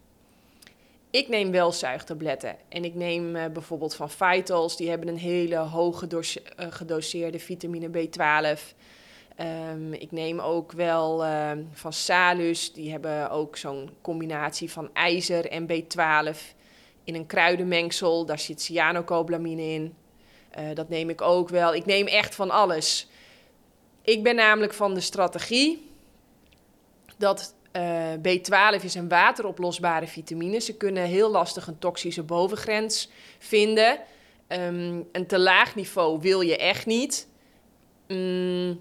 Ik 1.11 1.29
neem 1.29 1.51
wel 1.51 1.73
zuigtabletten. 1.73 2.57
En 2.69 2.85
ik 2.85 2.95
neem 2.95 3.37
uh, 3.37 3.47
bijvoorbeeld 3.47 3.95
van 3.95 4.11
Vitals, 4.11 4.77
die 4.77 4.89
hebben 4.89 5.09
een 5.09 5.19
hele 5.19 5.57
hoge 5.57 6.09
uh, 6.11 6.67
gedoseerde 6.71 7.39
vitamine 7.39 7.89
B12. 7.89 8.61
Um, 9.73 9.93
ik 9.93 10.13
neem 10.13 10.41
ook 10.41 10.73
wel 10.73 11.25
uh, 11.25 11.51
van 11.73 11.93
Salus, 11.93 12.73
die 12.73 12.91
hebben 12.91 13.31
ook 13.31 13.57
zo'n 13.57 13.91
combinatie 14.01 14.71
van 14.71 14.91
ijzer 14.93 15.47
en 15.47 15.67
B12 15.67 16.39
in 17.05 17.15
een 17.15 17.27
kruidenmengsel. 17.27 18.27
Daar 18.27 18.39
zit 18.39 18.63
cyanocoblamine 18.63 19.63
in. 19.63 19.95
Uh, 20.59 20.75
dat 20.75 20.89
neem 20.89 21.11
ik 21.11 21.21
ook 21.21 21.49
wel. 21.49 21.75
Ik 21.75 21.87
neem 21.87 22.07
echt 22.07 22.35
van 22.35 22.51
alles. 22.51 23.09
Ik 24.03 24.23
ben 24.23 24.35
namelijk 24.35 24.75
van 24.75 24.95
de 24.95 25.01
strategie 25.01 25.91
dat 27.17 27.55
uh, 27.73 28.13
B12 28.15 28.85
is 28.85 28.95
een 28.95 29.09
wateroplosbare 29.09 30.07
vitamine. 30.07 30.59
Ze 30.59 30.77
kunnen 30.77 31.05
heel 31.05 31.31
lastig 31.31 31.67
een 31.67 31.79
toxische 31.79 32.23
bovengrens 32.23 33.11
vinden. 33.39 33.99
Um, 34.49 35.09
een 35.13 35.27
te 35.27 35.39
laag 35.39 35.75
niveau 35.75 36.21
wil 36.21 36.41
je 36.41 36.57
echt 36.57 36.87
niet. 36.87 37.29
Mm, 38.09 38.81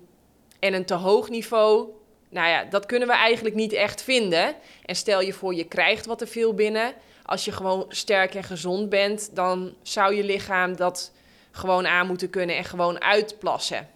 en 0.59 0.73
een 0.73 0.85
te 0.85 0.93
hoog 0.93 1.29
niveau, 1.29 1.89
nou 2.29 2.47
ja, 2.47 2.63
dat 2.63 2.85
kunnen 2.85 3.07
we 3.07 3.13
eigenlijk 3.13 3.55
niet 3.55 3.73
echt 3.73 4.03
vinden. 4.03 4.55
En 4.85 4.95
stel 4.95 5.21
je 5.21 5.33
voor, 5.33 5.53
je 5.53 5.63
krijgt 5.63 6.05
wat 6.05 6.17
te 6.17 6.27
veel 6.27 6.53
binnen. 6.53 6.93
Als 7.25 7.45
je 7.45 7.51
gewoon 7.51 7.85
sterk 7.89 8.35
en 8.35 8.43
gezond 8.43 8.89
bent, 8.89 9.35
dan 9.35 9.73
zou 9.81 10.15
je 10.15 10.23
lichaam 10.23 10.75
dat 10.75 11.11
gewoon 11.51 11.87
aan 11.87 12.07
moeten 12.07 12.29
kunnen 12.29 12.57
en 12.57 12.63
gewoon 12.63 13.01
uitplassen 13.01 13.87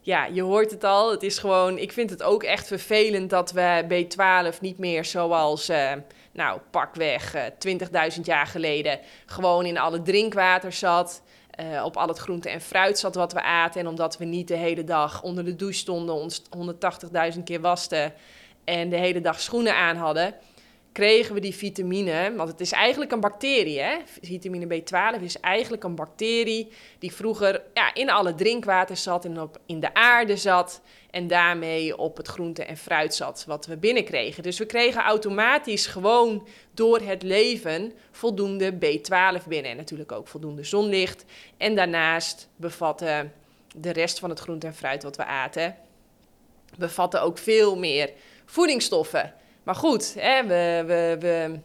ja, 0.00 0.24
je 0.26 0.42
hoort 0.42 0.70
het 0.70 0.84
al. 0.84 1.10
Het 1.10 1.22
is 1.22 1.38
gewoon, 1.38 1.78
ik 1.78 1.92
vind 1.92 2.10
het 2.10 2.22
ook 2.22 2.42
echt 2.42 2.66
vervelend 2.66 3.30
dat 3.30 3.52
we 3.52 3.84
B12 3.88 4.60
niet 4.60 4.78
meer 4.78 5.04
zoals, 5.04 5.70
uh, 5.70 5.92
nou, 6.32 6.60
pakweg 6.70 7.34
uh, 7.34 7.42
20.000 8.16 8.20
jaar 8.22 8.46
geleden, 8.46 9.00
gewoon 9.26 9.66
in 9.66 9.78
alle 9.78 10.02
drinkwater 10.02 10.72
zat. 10.72 11.22
Uh, 11.60 11.84
op 11.84 11.96
al 11.96 12.08
het 12.08 12.18
groente 12.18 12.48
en 12.50 12.60
fruit 12.60 12.98
zat 12.98 13.14
wat 13.14 13.32
we 13.32 13.42
aten. 13.42 13.80
En 13.80 13.86
omdat 13.86 14.18
we 14.18 14.24
niet 14.24 14.48
de 14.48 14.56
hele 14.56 14.84
dag 14.84 15.22
onder 15.22 15.44
de 15.44 15.56
douche 15.56 15.78
stonden, 15.78 16.14
ons 16.14 16.42
180.000 17.34 17.42
keer 17.44 17.60
wasten 17.60 18.12
en 18.64 18.88
de 18.88 18.96
hele 18.96 19.20
dag 19.20 19.40
schoenen 19.40 19.74
aan 19.74 19.96
hadden, 19.96 20.34
kregen 20.92 21.34
we 21.34 21.40
die 21.40 21.54
vitamine, 21.54 22.32
want 22.36 22.48
het 22.48 22.60
is 22.60 22.72
eigenlijk 22.72 23.12
een 23.12 23.20
bacterie, 23.20 23.80
hè? 23.80 23.96
Vitamine 24.22 24.82
B12 24.82 25.22
is 25.22 25.40
eigenlijk 25.40 25.84
een 25.84 25.94
bacterie 25.94 26.68
die 26.98 27.12
vroeger 27.12 27.62
ja, 27.74 27.94
in 27.94 28.10
alle 28.10 28.34
drinkwater 28.34 28.96
zat 28.96 29.24
en 29.24 29.40
op, 29.40 29.58
in 29.66 29.80
de 29.80 29.94
aarde 29.94 30.36
zat 30.36 30.80
en 31.10 31.26
daarmee 31.26 31.96
op 31.96 32.16
het 32.16 32.28
groente 32.28 32.64
en 32.64 32.76
fruit 32.76 33.14
zat 33.14 33.44
wat 33.46 33.66
we 33.66 33.76
binnenkregen. 33.76 34.42
Dus 34.42 34.58
we 34.58 34.66
kregen 34.66 35.02
automatisch 35.02 35.86
gewoon 35.86 36.48
door 36.74 37.00
het 37.00 37.22
leven 37.22 37.92
voldoende 38.10 38.72
B12 38.72 39.48
binnen 39.48 39.70
en 39.70 39.76
natuurlijk 39.76 40.12
ook 40.12 40.28
voldoende 40.28 40.64
zonlicht. 40.64 41.24
En 41.56 41.74
daarnaast 41.74 42.48
bevatte 42.56 43.28
de 43.76 43.90
rest 43.90 44.18
van 44.18 44.30
het 44.30 44.40
groente 44.40 44.66
en 44.66 44.74
fruit 44.74 45.02
wat 45.02 45.16
we 45.16 45.24
aten, 45.24 45.76
bevatte 46.78 47.18
ook 47.18 47.38
veel 47.38 47.76
meer 47.76 48.10
voedingsstoffen. 48.44 49.34
Maar 49.62 49.74
goed, 49.74 50.14
hè, 50.18 50.46
we, 50.46 50.84
we, 50.86 51.16
we, 51.20 51.60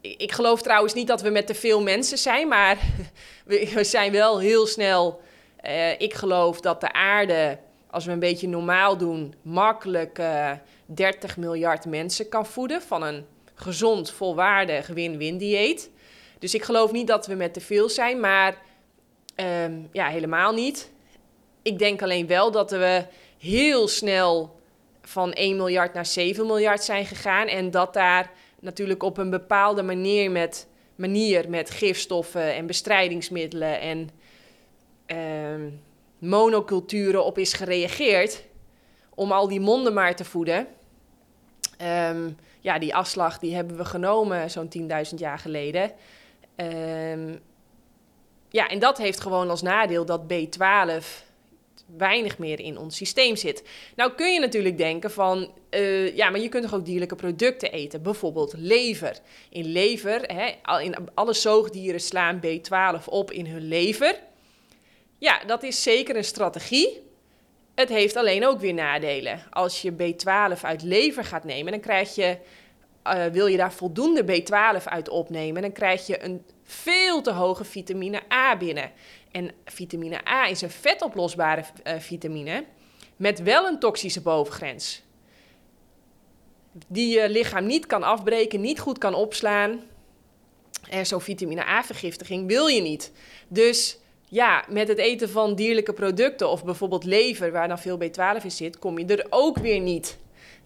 ik 0.00 0.32
geloof 0.32 0.62
trouwens 0.62 0.94
niet 0.94 1.06
dat 1.06 1.22
we 1.22 1.30
met 1.30 1.46
te 1.46 1.54
veel 1.54 1.82
mensen 1.82 2.18
zijn, 2.18 2.48
maar 2.48 2.78
we, 3.46 3.84
zijn 3.84 4.12
wel 4.12 4.38
heel 4.40 4.66
snel. 4.66 5.20
Uh, 5.66 6.00
ik 6.00 6.14
geloof 6.14 6.60
dat 6.60 6.80
de 6.80 6.92
aarde, 6.92 7.58
als 7.90 8.04
we 8.04 8.12
een 8.12 8.18
beetje 8.18 8.48
normaal 8.48 8.96
doen, 8.96 9.34
makkelijk 9.42 10.18
uh, 10.18 10.50
eh, 10.50 10.56
30 10.86 11.36
miljard 11.36 11.86
mensen 11.86 12.28
kan 12.28 12.46
voeden 12.46 12.82
van 12.82 13.02
een 13.02 13.26
gezond, 13.54 14.10
volwaardig 14.10 14.86
win-win 14.86 15.38
dieet. 15.38 15.90
Dus 16.38 16.54
ik 16.54 16.62
geloof 16.62 16.92
niet 16.92 17.06
dat 17.06 17.26
we 17.26 17.34
met 17.34 17.52
te 17.52 17.60
veel 17.60 17.88
zijn, 17.88 18.20
maar 18.20 18.56
um, 19.64 19.88
ja, 19.92 20.08
helemaal 20.08 20.52
niet. 20.52 20.90
Ik 21.62 21.78
denk 21.78 22.02
alleen 22.02 22.26
wel 22.26 22.50
dat 22.50 22.70
we 22.70 23.04
heel 23.38 23.88
snel 23.88 24.57
van 25.08 25.32
1 25.32 25.56
miljard 25.56 25.94
naar 25.94 26.06
7 26.06 26.46
miljard 26.46 26.84
zijn 26.84 27.06
gegaan. 27.06 27.46
En 27.46 27.70
dat 27.70 27.94
daar 27.94 28.30
natuurlijk 28.60 29.02
op 29.02 29.18
een 29.18 29.30
bepaalde 29.30 29.82
manier 29.82 30.30
met, 30.30 30.68
manier 30.94 31.50
met 31.50 31.70
gifstoffen 31.70 32.54
en 32.54 32.66
bestrijdingsmiddelen 32.66 33.80
en 33.80 34.10
uh, 35.06 35.72
monoculturen 36.18 37.24
op 37.24 37.38
is 37.38 37.52
gereageerd. 37.52 38.44
Om 39.14 39.32
al 39.32 39.48
die 39.48 39.60
monden 39.60 39.92
maar 39.92 40.16
te 40.16 40.24
voeden. 40.24 40.66
Um, 42.10 42.36
ja, 42.60 42.78
die 42.78 42.94
afslag 42.94 43.38
die 43.38 43.54
hebben 43.54 43.76
we 43.76 43.84
genomen 43.84 44.50
zo'n 44.50 44.70
10.000 44.78 44.88
jaar 45.16 45.38
geleden. 45.38 45.92
Um, 46.56 47.40
ja, 48.48 48.68
en 48.68 48.78
dat 48.78 48.98
heeft 48.98 49.20
gewoon 49.20 49.50
als 49.50 49.62
nadeel 49.62 50.04
dat 50.04 50.22
B12 50.32 51.27
weinig 51.96 52.38
meer 52.38 52.60
in 52.60 52.78
ons 52.78 52.96
systeem 52.96 53.36
zit. 53.36 53.62
Nou 53.96 54.12
kun 54.12 54.32
je 54.32 54.40
natuurlijk 54.40 54.78
denken 54.78 55.10
van, 55.10 55.52
uh, 55.70 56.16
ja, 56.16 56.30
maar 56.30 56.40
je 56.40 56.48
kunt 56.48 56.62
toch 56.62 56.74
ook 56.74 56.84
dierlijke 56.84 57.14
producten 57.14 57.72
eten, 57.72 58.02
bijvoorbeeld 58.02 58.54
lever. 58.56 59.18
In 59.50 59.64
lever, 59.64 60.20
hè, 60.22 60.80
in 60.80 60.94
alle 61.14 61.34
zoogdieren 61.34 62.00
slaan 62.00 62.40
B12 62.46 63.04
op 63.04 63.30
in 63.30 63.46
hun 63.46 63.68
lever. 63.68 64.20
Ja, 65.18 65.44
dat 65.46 65.62
is 65.62 65.82
zeker 65.82 66.16
een 66.16 66.24
strategie. 66.24 67.06
Het 67.74 67.88
heeft 67.88 68.16
alleen 68.16 68.46
ook 68.46 68.60
weer 68.60 68.74
nadelen. 68.74 69.42
Als 69.50 69.82
je 69.82 69.92
B12 69.92 70.60
uit 70.62 70.82
lever 70.82 71.24
gaat 71.24 71.44
nemen, 71.44 71.72
dan 71.72 71.80
krijg 71.80 72.14
je, 72.14 72.36
uh, 73.06 73.24
wil 73.26 73.46
je 73.46 73.56
daar 73.56 73.72
voldoende 73.72 74.24
B12 74.24 74.84
uit 74.84 75.08
opnemen, 75.08 75.62
dan 75.62 75.72
krijg 75.72 76.06
je 76.06 76.24
een 76.24 76.44
veel 76.70 77.22
te 77.22 77.32
hoge 77.32 77.64
vitamine 77.64 78.22
A 78.32 78.56
binnen. 78.56 78.92
En 79.30 79.50
vitamine 79.64 80.28
A 80.28 80.46
is 80.46 80.60
een 80.60 80.70
vetoplosbare 80.70 81.64
uh, 81.84 81.94
vitamine 81.98 82.64
met 83.16 83.42
wel 83.42 83.66
een 83.66 83.78
toxische 83.78 84.20
bovengrens. 84.20 85.02
Die 86.86 87.20
je 87.20 87.28
lichaam 87.28 87.66
niet 87.66 87.86
kan 87.86 88.02
afbreken, 88.02 88.60
niet 88.60 88.80
goed 88.80 88.98
kan 88.98 89.14
opslaan. 89.14 89.80
En 90.90 91.06
zo'n 91.06 91.20
vitamine 91.20 91.66
A-vergiftiging 91.66 92.46
wil 92.46 92.66
je 92.66 92.80
niet. 92.80 93.12
Dus 93.48 93.98
ja, 94.28 94.64
met 94.68 94.88
het 94.88 94.98
eten 94.98 95.30
van 95.30 95.54
dierlijke 95.54 95.92
producten 95.92 96.48
of 96.48 96.64
bijvoorbeeld 96.64 97.04
lever, 97.04 97.52
waar 97.52 97.68
dan 97.68 97.78
veel 97.78 97.98
B12 97.98 98.42
in 98.42 98.50
zit, 98.50 98.78
kom 98.78 98.98
je 98.98 99.06
er 99.06 99.26
ook 99.30 99.58
weer 99.58 99.80
niet. 99.80 100.18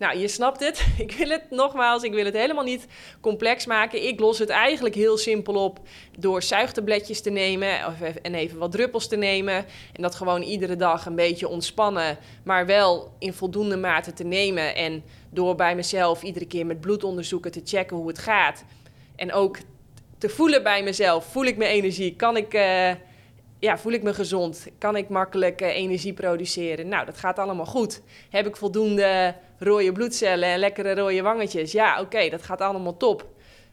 Nou, 0.02 0.18
je 0.18 0.28
snapt 0.28 0.60
het. 0.60 0.86
Ik 0.98 1.12
wil 1.12 1.28
het 1.28 1.50
nogmaals, 1.50 2.02
ik 2.02 2.12
wil 2.12 2.24
het 2.24 2.36
helemaal 2.36 2.64
niet 2.64 2.86
complex 3.20 3.66
maken. 3.66 4.06
Ik 4.06 4.20
los 4.20 4.38
het 4.38 4.48
eigenlijk 4.48 4.94
heel 4.94 5.16
simpel 5.16 5.54
op 5.54 5.78
door 6.18 6.42
zuigtabletjes 6.42 7.20
te 7.20 7.30
nemen 7.30 7.68
en 8.22 8.34
even 8.34 8.58
wat 8.58 8.72
druppels 8.72 9.08
te 9.08 9.16
nemen. 9.16 9.54
En 9.92 10.02
dat 10.02 10.14
gewoon 10.14 10.42
iedere 10.42 10.76
dag 10.76 11.06
een 11.06 11.14
beetje 11.14 11.48
ontspannen, 11.48 12.18
maar 12.44 12.66
wel 12.66 13.12
in 13.18 13.32
voldoende 13.32 13.76
mate 13.76 14.12
te 14.12 14.24
nemen. 14.24 14.74
En 14.74 15.04
door 15.30 15.54
bij 15.54 15.74
mezelf 15.74 16.22
iedere 16.22 16.46
keer 16.46 16.66
met 16.66 16.80
bloedonderzoeken 16.80 17.50
te 17.50 17.62
checken 17.64 17.96
hoe 17.96 18.08
het 18.08 18.18
gaat. 18.18 18.64
En 19.16 19.32
ook 19.32 19.58
te 20.18 20.28
voelen 20.28 20.62
bij 20.62 20.82
mezelf. 20.82 21.24
Voel 21.24 21.44
ik 21.44 21.56
mijn 21.56 21.70
energie? 21.70 22.16
Kan 22.16 22.36
ik... 22.36 22.54
Uh, 22.54 22.90
ja, 23.58 23.78
voel 23.78 23.92
ik 23.92 24.02
me 24.02 24.14
gezond? 24.14 24.66
Kan 24.78 24.96
ik 24.96 25.08
makkelijk 25.08 25.62
uh, 25.62 25.68
energie 25.68 26.12
produceren? 26.12 26.88
Nou, 26.88 27.06
dat 27.06 27.18
gaat 27.18 27.38
allemaal 27.38 27.66
goed. 27.66 28.02
Heb 28.30 28.46
ik 28.46 28.56
voldoende 28.56 29.34
rode 29.62 29.92
bloedcellen 29.92 30.48
en 30.48 30.58
lekkere 30.58 30.94
rode 30.94 31.22
wangetjes? 31.22 31.72
Ja, 31.72 32.00
oké, 32.00 32.28
dat 32.28 32.42
gaat 32.42 32.60
allemaal 32.60 32.96
top. 32.96 33.26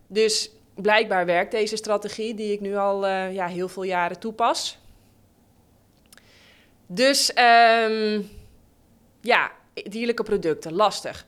Dus 0.07 0.51
blijkbaar 0.75 1.25
werkt 1.25 1.51
deze 1.51 1.75
strategie 1.75 2.33
die 2.33 2.51
ik 2.53 2.59
nu 2.59 2.75
al 2.75 3.05
uh, 3.05 3.33
ja, 3.33 3.47
heel 3.47 3.67
veel 3.67 3.83
jaren 3.83 4.19
toepas. 4.19 4.77
Dus 6.85 7.29
um, 7.29 8.29
ja, 9.21 9.51
dierlijke 9.73 10.23
producten, 10.23 10.73
lastig. 10.73 11.25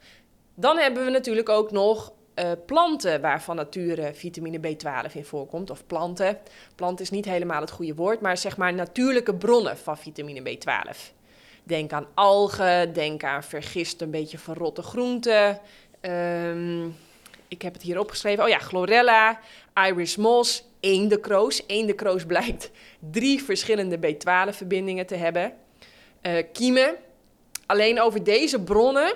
Dan 0.55 0.77
hebben 0.77 1.05
we 1.05 1.11
natuurlijk 1.11 1.49
ook 1.49 1.71
nog 1.71 2.13
uh, 2.35 2.51
planten 2.65 3.21
waarvan 3.21 3.55
nature 3.55 4.13
vitamine 4.13 4.59
B12 4.59 5.11
in 5.13 5.25
voorkomt. 5.25 5.69
Of 5.69 5.85
planten. 5.85 6.37
Plant 6.75 6.99
is 6.99 7.09
niet 7.09 7.25
helemaal 7.25 7.61
het 7.61 7.71
goede 7.71 7.95
woord, 7.95 8.21
maar 8.21 8.37
zeg 8.37 8.57
maar 8.57 8.73
natuurlijke 8.73 9.35
bronnen 9.35 9.77
van 9.77 9.97
vitamine 9.97 10.57
B12. 10.57 11.19
Denk 11.63 11.93
aan 11.93 12.07
algen, 12.13 12.93
denk 12.93 13.23
aan 13.23 13.43
vergist 13.43 14.01
een 14.01 14.11
beetje 14.11 14.37
verrotte 14.37 14.81
groenten. 14.81 15.59
Um, 16.01 16.95
ik 17.47 17.61
heb 17.61 17.73
het 17.73 17.81
hier 17.81 17.99
opgeschreven. 17.99 18.43
Oh 18.43 18.49
ja, 18.49 18.59
chlorella, 18.59 19.39
iris 19.87 20.15
moss, 20.15 20.63
eendekroos. 20.79 21.63
Eendekroos 21.67 22.25
blijkt 22.25 22.71
drie 23.11 23.43
verschillende 23.43 23.97
B12-verbindingen 23.97 25.05
te 25.05 25.15
hebben. 25.15 25.53
Uh, 26.21 26.43
kiemen. 26.53 26.95
Alleen 27.65 28.01
over 28.01 28.23
deze 28.23 28.59
bronnen, 28.59 29.13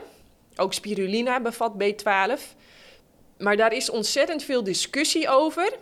ook 0.55 0.73
spirulina 0.73 1.39
bevat 1.39 1.73
B12. 1.83 2.41
Maar 3.37 3.57
daar 3.57 3.73
is 3.73 3.89
ontzettend 3.89 4.43
veel 4.43 4.63
discussie 4.63 5.29
over 5.29 5.73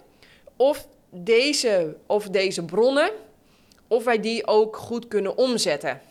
of 0.56 0.88
deze, 1.10 1.96
of 2.06 2.30
deze 2.30 2.66
bronnen, 2.66 3.12
of 3.88 4.04
wij 4.04 4.20
die 4.20 4.48
ook 4.48 4.78
goed 4.78 5.08
kunnen 5.08 5.38
omzetten. 5.38 6.02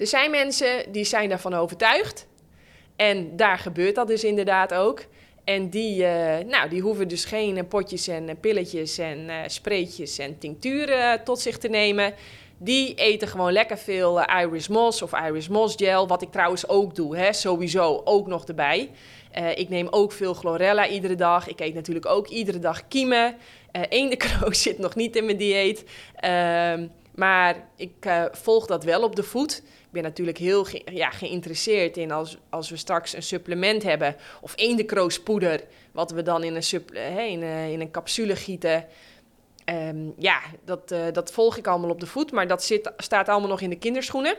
Er 0.00 0.06
zijn 0.06 0.30
mensen 0.30 0.92
die 0.92 1.04
zijn 1.04 1.28
daarvan 1.28 1.54
overtuigd. 1.54 2.26
En 2.96 3.36
daar 3.36 3.58
gebeurt 3.58 3.94
dat 3.94 4.06
dus 4.08 4.24
inderdaad 4.24 4.74
ook. 4.74 5.04
En 5.44 5.70
die, 5.70 6.04
eh, 6.04 6.44
nou, 6.44 6.68
die 6.68 6.80
hoeven 6.80 7.08
dus 7.08 7.24
geen 7.24 7.66
potjes 7.68 8.08
en 8.08 8.38
pilletjes 8.40 8.98
en 8.98 9.18
uh, 9.18 9.36
spreetjes 9.46 10.18
en 10.18 10.38
tincturen 10.38 11.24
tot 11.24 11.40
zich 11.40 11.58
te 11.58 11.68
nemen. 11.68 12.14
Die 12.58 12.94
eten 12.94 13.28
gewoon 13.28 13.52
lekker 13.52 13.78
veel 13.78 14.22
Iris 14.24 14.68
Moss 14.68 15.02
of 15.02 15.12
Iris 15.26 15.48
Moss 15.48 15.74
gel. 15.76 16.08
Wat 16.08 16.22
ik 16.22 16.30
trouwens 16.30 16.68
ook 16.68 16.94
doe, 16.94 17.16
hè, 17.16 17.32
sowieso 17.32 18.00
ook 18.04 18.26
nog 18.26 18.44
erbij. 18.44 18.90
ik 19.54 19.68
neem 19.68 19.86
ook 19.90 20.12
veel 20.12 20.34
chlorella 20.34 20.88
iedere 20.88 21.14
dag. 21.14 21.48
Ik 21.48 21.60
eet 21.60 21.74
natuurlijk 21.74 22.06
ook 22.06 22.28
iedere 22.28 22.58
dag 22.58 22.88
kiemen. 22.88 23.36
Uh, 23.72 23.82
eendekroos 23.88 24.62
zit 24.68 24.78
nog 24.78 24.94
niet 24.94 25.16
in 25.16 25.24
mijn 25.24 25.36
dieet. 25.36 25.84
Ehm, 26.14 26.86
maar 27.14 27.68
ik 27.76 27.92
volg 28.32 28.66
dat 28.66 28.84
wel 28.84 29.02
op 29.02 29.16
de 29.16 29.22
voet. 29.22 29.62
Ik 29.90 29.96
ben 29.96 30.02
natuurlijk 30.02 30.38
heel 30.38 30.66
ja, 30.84 31.10
geïnteresseerd 31.10 31.96
in 31.96 32.10
als, 32.10 32.38
als 32.48 32.70
we 32.70 32.76
straks 32.76 33.12
een 33.12 33.22
supplement 33.22 33.82
hebben 33.82 34.16
of 34.40 34.52
eendekroospoeder, 34.56 35.60
wat 35.92 36.10
we 36.10 36.22
dan 36.22 36.44
in 36.44 36.54
een, 36.54 36.62
supp, 36.62 36.92
in, 36.92 37.42
een, 37.42 37.90
capsule 37.90 38.36
gieten. 38.36 38.86
Ehm, 39.64 40.10
ja, 40.16 40.40
dat, 40.64 40.92
uh, 40.92 41.00
dat 41.12 41.32
volg 41.32 41.56
ik 41.56 41.66
allemaal 41.66 41.90
op 41.90 42.00
de 42.00 42.06
voet, 42.06 42.32
maar 42.32 42.46
dat 42.46 42.64
zit, 42.64 42.92
staat 42.96 43.28
allemaal 43.28 43.48
nog 43.48 43.60
in 43.60 43.70
de 43.70 43.78
kinderschoenen. 43.78 44.34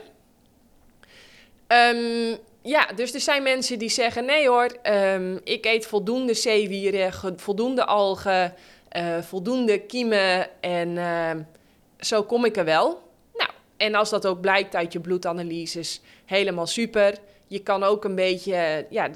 Um, 1.68 2.38
ja, 2.62 2.86
dus 2.94 3.14
er 3.14 3.20
zijn 3.20 3.42
mensen 3.42 3.78
die 3.78 3.90
zeggen: 3.90 4.24
nee 4.24 4.48
hoor, 4.48 4.76
um, 4.82 5.40
ik 5.44 5.64
eet 5.64 5.86
voldoende 5.86 6.34
zeewieren, 6.34 7.12
voldoende 7.36 7.84
algen, 7.84 8.54
voldoende 9.20 9.78
kiemen 9.78 10.60
en 10.60 10.98
zo 12.04 12.22
kom 12.22 12.44
ik 12.44 12.56
er 12.56 12.64
wel. 12.64 13.10
En 13.82 13.94
als 13.94 14.10
dat 14.10 14.26
ook 14.26 14.40
blijkt 14.40 14.74
uit 14.74 14.92
je 14.92 15.00
bloedanalyses, 15.00 16.00
helemaal 16.24 16.66
super. 16.66 17.18
Je 17.46 17.58
kan 17.58 17.82
ook 17.82 18.04
een 18.04 18.14
beetje 18.14 18.86
ja, 18.90 19.10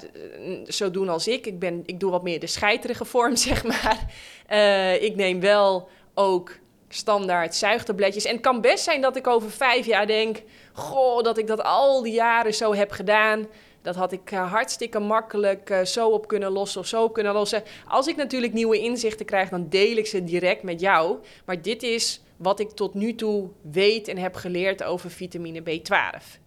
zo 0.67 0.91
doen 0.91 1.09
als 1.09 1.27
ik. 1.27 1.45
Ik, 1.45 1.59
ben, 1.59 1.83
ik 1.85 1.99
doe 1.99 2.11
wat 2.11 2.23
meer 2.23 2.39
de 2.39 2.47
scheiterige 2.47 3.05
vorm, 3.05 3.35
zeg 3.47 3.63
maar. 3.63 4.05
Uh, 4.51 5.03
ik 5.03 5.15
neem 5.15 5.39
wel 5.39 5.89
ook 6.13 6.51
standaard 6.89 7.55
zuigtabletjes. 7.55 8.25
En 8.25 8.33
het 8.33 8.41
kan 8.41 8.61
best 8.61 8.83
zijn 8.83 9.01
dat 9.01 9.15
ik 9.15 9.27
over 9.27 9.51
vijf 9.51 9.85
jaar 9.85 10.07
denk... 10.07 10.41
goh, 10.73 11.23
dat 11.23 11.37
ik 11.37 11.47
dat 11.47 11.63
al 11.63 12.01
die 12.01 12.13
jaren 12.13 12.53
zo 12.53 12.73
heb 12.73 12.91
gedaan... 12.91 13.47
Dat 13.81 13.95
had 13.95 14.11
ik 14.11 14.29
hartstikke 14.29 14.99
makkelijk 14.99 15.79
zo 15.83 16.09
op 16.09 16.27
kunnen 16.27 16.51
lossen 16.51 16.81
of 16.81 16.87
zo 16.87 17.09
kunnen 17.09 17.33
lossen. 17.33 17.63
Als 17.87 18.07
ik 18.07 18.15
natuurlijk 18.15 18.53
nieuwe 18.53 18.79
inzichten 18.79 19.25
krijg, 19.25 19.49
dan 19.49 19.69
deel 19.69 19.97
ik 19.97 20.07
ze 20.07 20.23
direct 20.23 20.63
met 20.63 20.79
jou. 20.79 21.17
Maar 21.45 21.61
dit 21.61 21.83
is 21.83 22.21
wat 22.37 22.59
ik 22.59 22.69
tot 22.69 22.93
nu 22.93 23.15
toe 23.15 23.49
weet 23.61 24.07
en 24.07 24.17
heb 24.17 24.35
geleerd 24.35 24.83
over 24.83 25.11
vitamine 25.11 25.61
B12. 25.61 26.39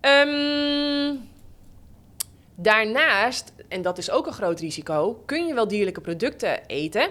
Ehm, 0.00 1.14
daarnaast, 2.54 3.52
en 3.68 3.82
dat 3.82 3.98
is 3.98 4.10
ook 4.10 4.26
een 4.26 4.32
groot 4.32 4.60
risico, 4.60 5.22
kun 5.26 5.46
je 5.46 5.54
wel 5.54 5.68
dierlijke 5.68 6.00
producten 6.00 6.66
eten. 6.66 7.08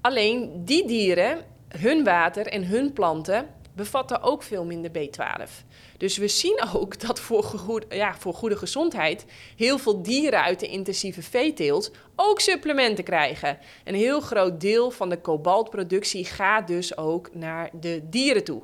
Alleen 0.00 0.64
die 0.64 0.86
dieren, 0.86 1.38
hun 1.68 2.04
water 2.04 2.46
en 2.46 2.64
hun 2.64 2.92
planten 2.92 3.46
bevatten 3.78 4.22
ook 4.22 4.42
veel 4.42 4.64
minder 4.64 4.90
B12. 4.90 5.50
Dus 5.96 6.16
we 6.16 6.28
zien 6.28 6.62
ook 6.74 7.00
dat 7.06 7.20
voor, 7.20 7.42
goede, 7.42 7.86
ja, 7.96 8.16
voor 8.18 8.34
goede 8.34 8.56
gezondheid 8.56 9.24
heel 9.56 9.78
veel 9.78 10.02
dieren 10.02 10.42
uit 10.42 10.60
de 10.60 10.66
intensieve 10.66 11.22
veeteelt 11.22 11.90
ook 12.16 12.40
supplementen 12.40 13.04
krijgen. 13.04 13.58
Een 13.84 13.94
heel 13.94 14.20
groot 14.20 14.60
deel 14.60 14.90
van 14.90 15.08
de 15.08 15.20
kobaltproductie 15.20 16.24
gaat 16.24 16.66
dus 16.66 16.96
ook 16.96 17.34
naar 17.34 17.70
de 17.80 18.08
dieren 18.08 18.44
toe. 18.44 18.62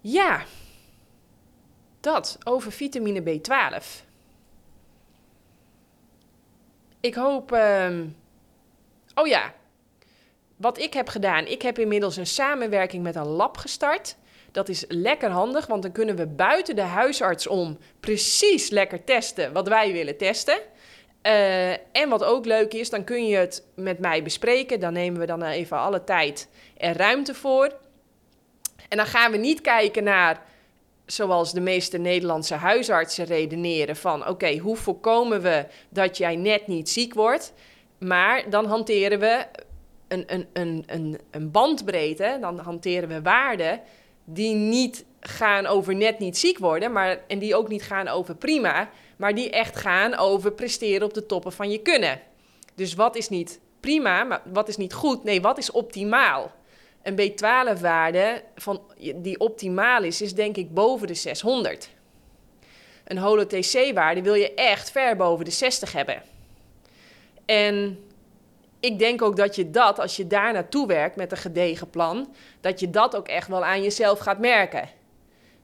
Ja, 0.00 0.44
dat 2.00 2.38
over 2.44 2.72
vitamine 2.72 3.20
B12. 3.22 4.04
Ik 7.00 7.14
hoop. 7.14 7.52
Uh... 7.52 8.00
Oh 9.14 9.26
ja, 9.26 9.54
wat 10.56 10.78
ik 10.78 10.94
heb 10.94 11.08
gedaan, 11.08 11.46
ik 11.46 11.62
heb 11.62 11.78
inmiddels 11.78 12.16
een 12.16 12.26
samenwerking 12.26 13.02
met 13.02 13.16
een 13.16 13.26
lab 13.26 13.56
gestart. 13.56 14.16
Dat 14.52 14.68
is 14.68 14.84
lekker 14.88 15.30
handig, 15.30 15.66
want 15.66 15.82
dan 15.82 15.92
kunnen 15.92 16.16
we 16.16 16.26
buiten 16.26 16.76
de 16.76 16.82
huisarts 16.82 17.46
om 17.46 17.78
precies 18.00 18.70
lekker 18.70 19.04
testen 19.04 19.52
wat 19.52 19.68
wij 19.68 19.92
willen 19.92 20.16
testen. 20.16 20.58
Uh, 21.22 21.70
en 21.70 22.08
wat 22.08 22.24
ook 22.24 22.44
leuk 22.44 22.74
is, 22.74 22.90
dan 22.90 23.04
kun 23.04 23.26
je 23.26 23.36
het 23.36 23.66
met 23.74 23.98
mij 23.98 24.22
bespreken. 24.22 24.80
Dan 24.80 24.92
nemen 24.92 25.20
we 25.20 25.26
dan 25.26 25.42
even 25.42 25.78
alle 25.78 26.04
tijd 26.04 26.48
en 26.76 26.92
ruimte 26.92 27.34
voor. 27.34 27.72
En 28.88 28.96
dan 28.96 29.06
gaan 29.06 29.32
we 29.32 29.36
niet 29.36 29.60
kijken 29.60 30.04
naar, 30.04 30.42
zoals 31.06 31.52
de 31.52 31.60
meeste 31.60 31.98
Nederlandse 31.98 32.54
huisartsen 32.54 33.24
redeneren, 33.24 33.96
van 33.96 34.28
oké, 34.28 34.56
hoe 34.56 34.76
voorkomen 34.76 35.42
we 35.42 35.66
dat 35.88 36.16
jij 36.16 36.36
net 36.36 36.66
niet 36.66 36.88
ziek 36.88 37.14
wordt? 37.14 37.52
Maar 37.98 38.50
dan 38.50 38.66
hanteren 38.66 39.18
we 39.18 39.46
een, 40.08 40.24
een, 40.26 40.46
een, 40.52 40.84
een, 40.86 41.18
een 41.30 41.50
bandbreedte, 41.50 42.38
dan 42.40 42.58
hanteren 42.58 43.08
we 43.08 43.22
waarden 43.22 43.80
die 44.24 44.54
niet 44.54 45.04
gaan 45.20 45.66
over 45.66 45.94
net 45.94 46.18
niet 46.18 46.38
ziek 46.38 46.58
worden, 46.58 46.92
maar, 46.92 47.20
en 47.28 47.38
die 47.38 47.56
ook 47.56 47.68
niet 47.68 47.82
gaan 47.82 48.08
over 48.08 48.34
prima, 48.36 48.90
maar 49.16 49.34
die 49.34 49.50
echt 49.50 49.76
gaan 49.76 50.16
over 50.16 50.52
presteren 50.52 51.06
op 51.06 51.14
de 51.14 51.26
toppen 51.26 51.52
van 51.52 51.70
je 51.70 51.78
kunnen. 51.78 52.20
Dus 52.74 52.94
wat 52.94 53.16
is 53.16 53.28
niet 53.28 53.60
prima, 53.80 54.24
maar 54.24 54.42
wat 54.52 54.68
is 54.68 54.76
niet 54.76 54.92
goed? 54.92 55.24
Nee, 55.24 55.40
wat 55.40 55.58
is 55.58 55.70
optimaal? 55.70 56.52
Een 57.02 57.20
B12-waarde 57.20 58.42
die 59.16 59.40
optimaal 59.40 60.02
is, 60.02 60.20
is 60.22 60.34
denk 60.34 60.56
ik 60.56 60.74
boven 60.74 61.06
de 61.06 61.14
600. 61.14 61.90
Een 63.04 63.18
holo-TC-waarde 63.18 64.22
wil 64.22 64.34
je 64.34 64.54
echt 64.54 64.90
ver 64.90 65.16
boven 65.16 65.44
de 65.44 65.50
60 65.50 65.92
hebben. 65.92 66.22
En 67.44 67.98
ik 68.80 68.98
denk 68.98 69.22
ook 69.22 69.36
dat 69.36 69.56
je 69.56 69.70
dat, 69.70 69.98
als 69.98 70.16
je 70.16 70.26
daar 70.26 70.52
naartoe 70.52 70.86
werkt 70.86 71.16
met 71.16 71.32
een 71.32 71.38
gedegen 71.38 71.90
plan, 71.90 72.34
dat 72.60 72.80
je 72.80 72.90
dat 72.90 73.16
ook 73.16 73.28
echt 73.28 73.48
wel 73.48 73.64
aan 73.64 73.82
jezelf 73.82 74.18
gaat 74.18 74.38
merken. 74.38 74.88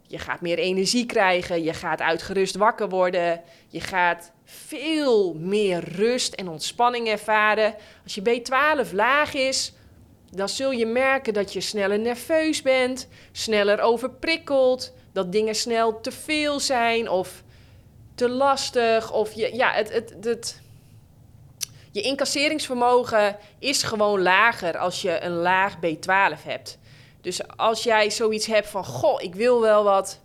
Je 0.06 0.18
gaat 0.18 0.40
meer 0.40 0.58
energie 0.58 1.06
krijgen, 1.06 1.62
je 1.62 1.72
gaat 1.72 2.00
uitgerust 2.00 2.56
wakker 2.56 2.88
worden, 2.88 3.42
je 3.68 3.80
gaat 3.80 4.32
veel 4.44 5.34
meer 5.34 5.84
rust 5.94 6.34
en 6.34 6.48
ontspanning 6.48 7.08
ervaren. 7.08 7.74
Als 8.02 8.14
je 8.14 8.22
B12 8.22 8.92
laag 8.92 9.34
is, 9.34 9.72
dan 10.30 10.48
zul 10.48 10.70
je 10.70 10.86
merken 10.86 11.32
dat 11.32 11.52
je 11.52 11.60
sneller 11.60 11.98
nerveus 11.98 12.62
bent, 12.62 13.08
sneller 13.32 13.80
overprikkeld, 13.80 14.92
dat 15.12 15.32
dingen 15.32 15.54
snel 15.54 16.00
te 16.00 16.12
veel 16.12 16.60
zijn 16.60 17.08
of 17.08 17.42
te 18.14 18.28
lastig. 18.28 19.12
Of 19.12 19.32
je, 19.32 19.54
ja, 19.54 19.72
het, 19.72 19.92
het, 19.92 20.14
het, 20.20 20.60
je 21.92 22.00
incasseringsvermogen 22.00 23.36
is 23.58 23.82
gewoon 23.82 24.22
lager 24.22 24.78
als 24.78 25.02
je 25.02 25.20
een 25.20 25.36
laag 25.36 25.76
B12 25.76 26.42
hebt. 26.44 26.78
Dus 27.20 27.56
als 27.56 27.82
jij 27.82 28.10
zoiets 28.10 28.46
hebt 28.46 28.68
van, 28.68 28.84
goh, 28.84 29.22
ik 29.22 29.34
wil 29.34 29.60
wel 29.60 29.84
wat, 29.84 30.20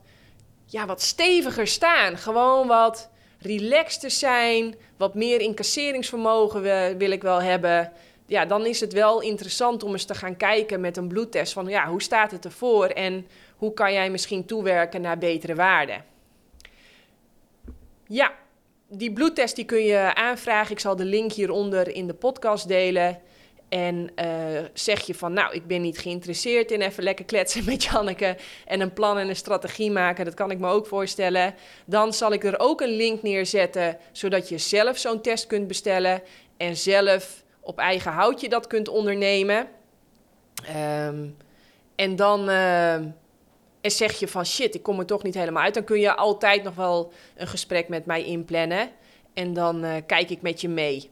ja, 0.66 0.86
wat 0.86 1.02
steviger 1.02 1.68
staan. 1.68 2.18
Gewoon 2.18 2.68
wat 2.68 3.10
relaxter 3.40 4.12
zijn, 4.12 4.76
wat 4.98 5.16
meer 5.16 5.42
incasseringsvermogen 5.42 6.62
wil 6.98 7.12
ik 7.12 7.22
wel 7.22 7.42
hebben. 7.42 7.92
Ja, 8.26 8.46
dan 8.46 8.66
is 8.66 8.80
het 8.80 8.94
wel 8.94 9.22
interessant 9.22 9.84
om 9.84 9.92
eens 9.92 10.06
te 10.06 10.16
gaan 10.16 10.38
kijken 10.38 10.82
met 10.82 10.98
een 10.98 11.08
bloedtest 11.08 11.54
van, 11.54 11.68
ja, 11.68 11.88
hoe 11.88 12.02
staat 12.02 12.32
het 12.32 12.46
ervoor 12.46 12.86
en 12.86 13.28
hoe 13.58 13.74
kan 13.74 13.94
jij 13.94 14.10
misschien 14.10 14.46
toewerken 14.46 15.02
naar 15.02 15.18
betere 15.18 15.56
waarden. 15.56 16.06
Ja, 18.08 18.34
die 18.90 19.14
bloedtest 19.14 19.56
die 19.56 19.66
kun 19.66 19.84
je 19.84 20.16
aanvragen. 20.16 20.72
Ik 20.72 20.80
zal 20.80 20.96
de 20.96 21.06
link 21.06 21.32
hieronder 21.32 21.96
in 21.96 22.08
de 22.08 22.14
podcast 22.14 22.68
delen. 22.68 23.20
En 23.70 24.10
uh, 24.16 24.26
zeg 24.74 25.02
je 25.02 25.16
van, 25.16 25.34
nou, 25.34 25.54
ik 25.54 25.68
ben 25.68 25.82
niet 25.82 25.98
geïnteresseerd 25.98 26.72
in 26.72 26.82
even 26.82 27.04
lekker 27.04 27.26
kletsen 27.26 27.66
met 27.66 27.84
Janneke 27.84 28.38
en 28.66 28.82
een 28.82 28.94
plan 28.94 29.18
en 29.18 29.30
een 29.30 29.36
strategie 29.36 29.92
maken, 29.92 30.26
dat 30.26 30.34
kan 30.34 30.52
ik 30.52 30.60
me 30.60 30.70
ook 30.70 30.88
voorstellen. 30.88 31.56
Dan 31.86 32.14
zal 32.14 32.34
ik 32.34 32.44
er 32.44 32.60
ook 32.60 32.82
een 32.82 32.96
link 32.96 33.22
neerzetten, 33.22 33.98
zodat 34.12 34.50
je 34.50 34.58
zelf 34.58 34.98
zo'n 34.98 35.22
test 35.22 35.48
kunt 35.48 35.68
bestellen 35.68 36.22
en 36.58 36.78
zelf 36.78 37.44
op 37.60 37.78
eigen 37.80 38.12
houtje 38.12 38.50
dat 38.50 38.68
kunt 38.68 38.88
ondernemen. 38.88 39.68
Um, 41.08 41.38
en 41.96 42.16
dan, 42.16 42.50
uh, 42.50 42.96
en 43.88 43.94
zeg 43.94 44.20
je 44.20 44.28
van 44.28 44.46
shit, 44.46 44.76
ik 44.76 44.84
kom 44.84 45.00
er 45.00 45.06
toch 45.06 45.24
niet 45.24 45.34
helemaal 45.34 45.64
uit, 45.64 45.74
dan 45.74 45.84
kun 45.84 46.00
je 46.00 46.16
altijd 46.16 46.64
nog 46.64 46.76
wel 46.76 47.12
een 47.36 47.48
gesprek 47.48 47.88
met 47.88 48.06
mij 48.06 48.24
inplannen. 48.24 48.90
En 49.34 49.54
dan 49.54 49.86
uh, 49.86 49.96
kijk 50.06 50.30
ik 50.30 50.42
met 50.42 50.62
je 50.62 50.70
mee. 50.70 51.10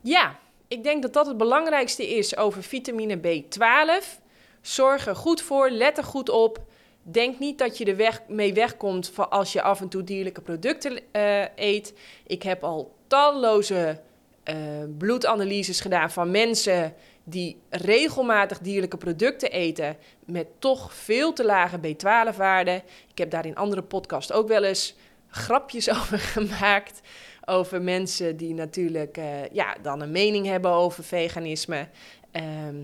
Ja, 0.00 0.38
ik 0.68 0.82
denk 0.82 1.02
dat 1.02 1.12
dat 1.12 1.26
het 1.26 1.36
belangrijkste 1.36 2.08
is 2.16 2.36
over 2.36 2.62
vitamine 2.62 3.18
B12. 3.18 4.20
Zorg 4.60 5.06
er 5.06 5.16
goed 5.16 5.42
voor, 5.42 5.70
let 5.70 5.98
er 5.98 6.04
goed 6.04 6.28
op. 6.28 6.60
Denk 7.02 7.38
niet 7.38 7.58
dat 7.58 7.78
je 7.78 7.84
er 7.84 7.96
weg, 7.96 8.22
mee 8.28 8.54
wegkomt 8.54 9.12
als 9.28 9.52
je 9.52 9.62
af 9.62 9.80
en 9.80 9.88
toe 9.88 10.04
dierlijke 10.04 10.40
producten 10.40 10.98
uh, 11.12 11.44
eet. 11.56 11.94
Ik 12.26 12.42
heb 12.42 12.64
al 12.64 12.94
talloze 13.06 14.00
uh, 14.48 14.56
bloedanalyses 14.98 15.80
gedaan 15.80 16.10
van 16.10 16.30
mensen 16.30 16.94
die 17.24 17.60
regelmatig 17.70 18.58
dierlijke 18.58 18.96
producten 18.96 19.50
eten 19.50 19.96
met 20.24 20.46
toch 20.58 20.94
veel 20.94 21.32
te 21.32 21.44
lage 21.44 21.78
B12-waarden. 21.78 22.82
Ik 23.10 23.18
heb 23.18 23.30
daar 23.30 23.46
in 23.46 23.56
andere 23.56 23.82
podcasts 23.82 24.32
ook 24.32 24.48
wel 24.48 24.64
eens 24.64 24.94
grapjes 25.28 25.90
over 26.00 26.18
gemaakt. 26.18 27.00
over 27.44 27.82
mensen 27.82 28.36
die 28.36 28.54
natuurlijk 28.54 29.16
eh, 29.16 29.48
ja, 29.52 29.76
dan 29.82 30.00
een 30.00 30.10
mening 30.10 30.46
hebben 30.46 30.70
over 30.70 31.04
veganisme. 31.04 31.88
Ehm, 32.30 32.76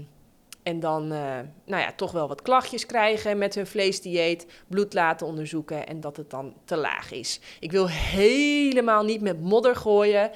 en 0.69 0.81
dan 0.81 1.03
uh, 1.13 1.39
nou 1.65 1.83
ja, 1.83 1.93
toch 1.97 2.13
wel 2.13 2.29
wat 2.29 2.43
klachtjes 2.43 2.87
krijgen 2.87 3.39
met 3.39 3.55
hun 3.55 3.67
vleesdieet, 3.67 4.47
bloed 4.67 4.95
laten 4.95 5.27
onderzoeken 5.27 5.87
en 5.87 6.01
dat 6.01 6.17
het 6.17 6.31
dan 6.31 6.55
te 6.65 6.77
laag 6.77 7.13
is. 7.13 7.41
Ik 7.61 7.71
wil 7.71 7.89
helemaal 7.89 9.05
niet 9.05 9.21
met 9.21 9.41
modder 9.41 9.77
gooien. 9.77 10.31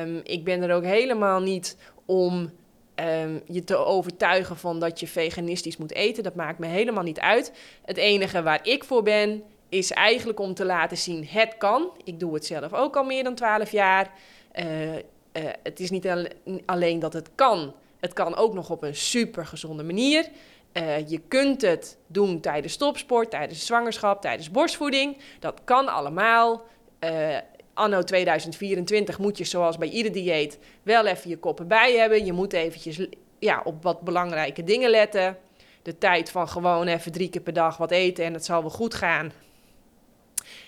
Um, 0.00 0.20
ik 0.22 0.44
ben 0.44 0.62
er 0.62 0.74
ook 0.74 0.84
helemaal 0.84 1.40
niet 1.40 1.76
om 2.06 2.50
um, 3.00 3.42
je 3.46 3.64
te 3.64 3.76
overtuigen 3.76 4.56
van 4.56 4.80
dat 4.80 5.00
je 5.00 5.06
veganistisch 5.06 5.76
moet 5.76 5.92
eten. 5.92 6.22
Dat 6.22 6.34
maakt 6.34 6.58
me 6.58 6.66
helemaal 6.66 7.02
niet 7.02 7.20
uit. 7.20 7.52
Het 7.84 7.96
enige 7.96 8.42
waar 8.42 8.66
ik 8.66 8.84
voor 8.84 9.02
ben, 9.02 9.42
is 9.68 9.90
eigenlijk 9.90 10.40
om 10.40 10.54
te 10.54 10.64
laten 10.64 10.96
zien: 10.96 11.26
het 11.26 11.54
kan. 11.58 11.90
Ik 12.04 12.20
doe 12.20 12.34
het 12.34 12.46
zelf 12.46 12.72
ook 12.72 12.96
al 12.96 13.04
meer 13.04 13.24
dan 13.24 13.34
12 13.34 13.70
jaar. 13.70 14.10
Uh, 14.54 14.94
uh, 14.94 15.00
het 15.62 15.80
is 15.80 15.90
niet 15.90 16.08
alleen 16.66 16.98
dat 16.98 17.12
het 17.12 17.30
kan, 17.34 17.74
het 18.00 18.12
kan 18.12 18.36
ook 18.36 18.54
nog 18.54 18.70
op 18.70 18.82
een 18.82 18.96
super 18.96 19.46
gezonde 19.46 19.82
manier. 19.82 20.28
Uh, 20.72 21.08
je 21.08 21.20
kunt 21.28 21.62
het 21.62 21.96
doen 22.06 22.40
tijdens 22.40 22.76
topsport, 22.76 23.30
tijdens 23.30 23.66
zwangerschap, 23.66 24.20
tijdens 24.20 24.50
borstvoeding. 24.50 25.16
Dat 25.40 25.60
kan 25.64 25.88
allemaal. 25.88 26.62
Anno 27.78 28.02
2024 28.02 29.18
moet 29.18 29.38
je 29.38 29.44
zoals 29.44 29.78
bij 29.78 29.88
ieder 29.88 30.12
dieet 30.12 30.58
wel 30.82 31.06
even 31.06 31.30
je 31.30 31.38
koppen 31.38 31.68
bij 31.68 31.92
hebben. 31.92 32.24
Je 32.24 32.32
moet 32.32 32.52
eventjes 32.52 33.06
ja, 33.38 33.60
op 33.64 33.82
wat 33.82 34.00
belangrijke 34.00 34.64
dingen 34.64 34.90
letten. 34.90 35.38
De 35.82 35.98
tijd 35.98 36.30
van 36.30 36.48
gewoon 36.48 36.86
even 36.86 37.12
drie 37.12 37.28
keer 37.28 37.40
per 37.40 37.52
dag 37.52 37.76
wat 37.76 37.90
eten 37.90 38.24
en 38.24 38.32
het 38.32 38.44
zal 38.44 38.60
wel 38.60 38.70
goed 38.70 38.94
gaan. 38.94 39.32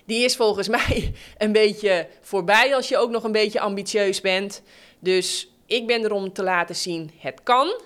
Die 0.05 0.25
is 0.25 0.37
volgens 0.37 0.69
mij 0.79 1.13
een 1.39 1.53
beetje 1.53 2.09
voorbij 2.21 2.75
als 2.75 2.89
je 2.89 2.99
ook 2.99 3.11
nog 3.11 3.25
een 3.25 3.33
beetje 3.33 3.61
ambitieus 3.61 4.21
bent. 4.21 4.63
Dus 4.99 5.53
ik 5.67 5.87
ben 5.87 6.05
er 6.05 6.13
om 6.13 6.33
te 6.33 6.43
laten 6.43 6.77
zien, 6.77 7.11
het 7.19 7.43
kan. 7.43 7.81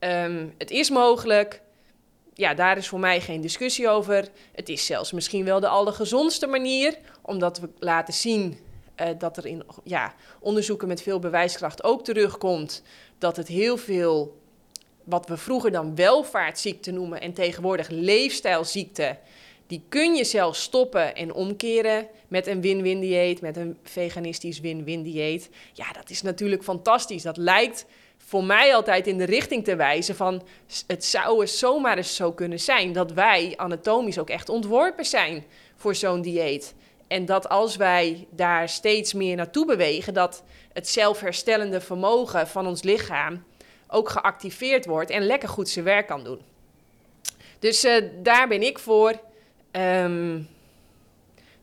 Um, 0.00 0.54
het 0.58 0.70
is 0.70 0.90
mogelijk. 0.90 1.62
Ja, 2.38 2.54
daar 2.54 2.76
is 2.76 2.88
voor 2.88 3.00
mij 3.00 3.20
geen 3.20 3.40
discussie 3.40 3.88
over. 3.88 4.28
Het 4.52 4.68
is 4.68 4.86
zelfs 4.86 5.12
misschien 5.12 5.44
wel 5.44 5.60
de 5.60 5.68
allergezondste 5.68 6.46
manier, 6.46 6.98
omdat 7.22 7.58
we 7.58 7.68
laten 7.78 8.14
zien 8.14 8.58
uh, 9.00 9.08
dat 9.18 9.36
er 9.36 9.46
in 9.46 9.62
ja, 9.84 10.14
onderzoeken 10.40 10.88
met 10.88 11.02
veel 11.02 11.18
bewijskracht 11.18 11.84
ook 11.84 12.04
terugkomt 12.04 12.82
dat 13.18 13.36
het 13.36 13.48
heel 13.48 13.76
veel, 13.76 14.38
wat 15.04 15.28
we 15.28 15.36
vroeger 15.36 15.70
dan 15.70 15.94
welvaartsziekte 15.94 16.90
noemen 16.90 17.20
en 17.20 17.32
tegenwoordig 17.32 17.88
leefstijlziekte, 17.88 19.18
die 19.66 19.82
kun 19.88 20.14
je 20.14 20.24
zelf 20.24 20.56
stoppen 20.56 21.14
en 21.14 21.32
omkeren 21.32 22.06
met 22.28 22.46
een 22.46 22.60
win-win 22.60 23.00
dieet, 23.00 23.40
met 23.40 23.56
een 23.56 23.78
veganistisch 23.82 24.60
win-win 24.60 25.02
dieet. 25.02 25.50
Ja, 25.72 25.92
dat 25.92 26.10
is 26.10 26.22
natuurlijk 26.22 26.62
fantastisch. 26.62 27.22
Dat 27.22 27.36
lijkt 27.36 27.86
voor 28.26 28.44
mij 28.44 28.74
altijd 28.74 29.06
in 29.06 29.18
de 29.18 29.24
richting 29.24 29.64
te 29.64 29.76
wijzen 29.76 30.16
van 30.16 30.42
het 30.86 31.04
zou 31.04 31.46
zomaar 31.46 31.96
eens 31.96 32.16
zo 32.16 32.32
kunnen 32.32 32.60
zijn 32.60 32.92
dat 32.92 33.12
wij 33.12 33.52
anatomisch 33.56 34.18
ook 34.18 34.30
echt 34.30 34.48
ontworpen 34.48 35.04
zijn 35.04 35.44
voor 35.76 35.94
zo'n 35.94 36.22
dieet. 36.22 36.74
En 37.06 37.24
dat 37.24 37.48
als 37.48 37.76
wij 37.76 38.26
daar 38.30 38.68
steeds 38.68 39.12
meer 39.12 39.36
naartoe 39.36 39.66
bewegen, 39.66 40.14
dat 40.14 40.42
het 40.72 40.88
zelfherstellende 40.88 41.80
vermogen 41.80 42.48
van 42.48 42.66
ons 42.66 42.82
lichaam 42.82 43.44
ook 43.88 44.08
geactiveerd 44.08 44.86
wordt 44.86 45.10
en 45.10 45.26
lekker 45.26 45.48
goed 45.48 45.68
zijn 45.68 45.84
werk 45.84 46.06
kan 46.06 46.24
doen. 46.24 46.40
Dus 47.58 47.84
uh, 47.84 48.04
daar 48.22 48.48
ben 48.48 48.62
ik 48.62 48.78
voor. 48.78 49.20
Um, 49.72 50.48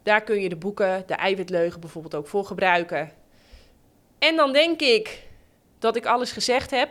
daar 0.04 0.24
kun 0.24 0.42
je 0.42 0.50
de 0.50 0.56
boeken, 0.56 1.04
de 1.08 1.14
eiwitleugen 1.14 1.80
bijvoorbeeld 1.80 2.16
ook 2.16 2.28
voor 2.28 2.46
gebruiken. 2.46 3.12
En 4.20 4.36
dan 4.36 4.54
denk 4.54 4.82
ik 4.82 5.32
dat 5.84 5.96
ik 5.96 6.06
alles 6.06 6.32
gezegd 6.32 6.72
heb. 6.72 6.90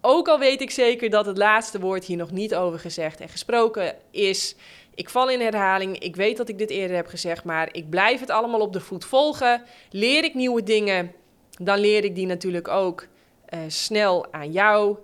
Ook 0.00 0.28
al 0.28 0.38
weet 0.38 0.60
ik 0.60 0.70
zeker 0.70 1.10
dat 1.10 1.26
het 1.26 1.38
laatste 1.38 1.80
woord 1.80 2.04
hier 2.04 2.16
nog 2.16 2.30
niet 2.30 2.54
over 2.54 2.78
gezegd 2.78 3.20
en 3.20 3.28
gesproken 3.28 3.96
is. 4.10 4.56
Ik 4.94 5.08
val 5.08 5.30
in 5.30 5.40
herhaling. 5.40 5.98
Ik 5.98 6.16
weet 6.16 6.36
dat 6.36 6.48
ik 6.48 6.58
dit 6.58 6.70
eerder 6.70 6.96
heb 6.96 7.06
gezegd, 7.06 7.44
maar 7.44 7.68
ik 7.72 7.90
blijf 7.90 8.20
het 8.20 8.30
allemaal 8.30 8.60
op 8.60 8.72
de 8.72 8.80
voet 8.80 9.04
volgen. 9.04 9.62
Leer 9.90 10.24
ik 10.24 10.34
nieuwe 10.34 10.62
dingen, 10.62 11.12
dan 11.50 11.78
leer 11.78 12.04
ik 12.04 12.14
die 12.14 12.26
natuurlijk 12.26 12.68
ook 12.68 13.06
uh, 13.54 13.60
snel 13.66 14.32
aan 14.32 14.52
jou. 14.52 14.96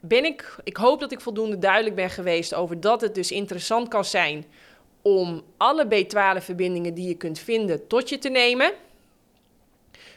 Ben 0.00 0.24
ik, 0.24 0.56
ik 0.64 0.76
hoop 0.76 1.00
dat 1.00 1.12
ik 1.12 1.20
voldoende 1.20 1.58
duidelijk 1.58 1.94
ben 1.94 2.10
geweest 2.10 2.54
over 2.54 2.80
dat 2.80 3.00
het 3.00 3.14
dus 3.14 3.30
interessant 3.30 3.88
kan 3.88 4.04
zijn 4.04 4.44
om 5.02 5.42
alle 5.56 5.84
B12-verbindingen 5.84 6.94
die 6.94 7.08
je 7.08 7.16
kunt 7.16 7.38
vinden 7.38 7.86
tot 7.86 8.08
je 8.08 8.18
te 8.18 8.28
nemen. 8.28 8.72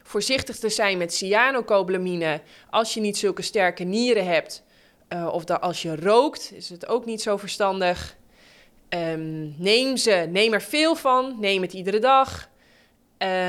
Voorzichtig 0.03 0.57
te 0.57 0.69
zijn 0.69 0.97
met 0.97 1.13
cyanocoblamine 1.13 2.41
als 2.69 2.93
je 2.93 2.99
niet 2.99 3.17
zulke 3.17 3.41
sterke 3.41 3.83
nieren 3.83 4.25
hebt. 4.25 4.63
Uh, 5.09 5.29
of 5.31 5.43
dat 5.43 5.61
als 5.61 5.81
je 5.81 5.95
rookt, 5.95 6.51
is 6.55 6.69
het 6.69 6.87
ook 6.87 7.05
niet 7.05 7.21
zo 7.21 7.37
verstandig. 7.37 8.15
Um, 8.89 9.55
neem 9.57 9.97
ze, 9.97 10.27
neem 10.29 10.53
er 10.53 10.61
veel 10.61 10.95
van, 10.95 11.35
neem 11.39 11.61
het 11.61 11.73
iedere 11.73 11.99
dag. 11.99 12.49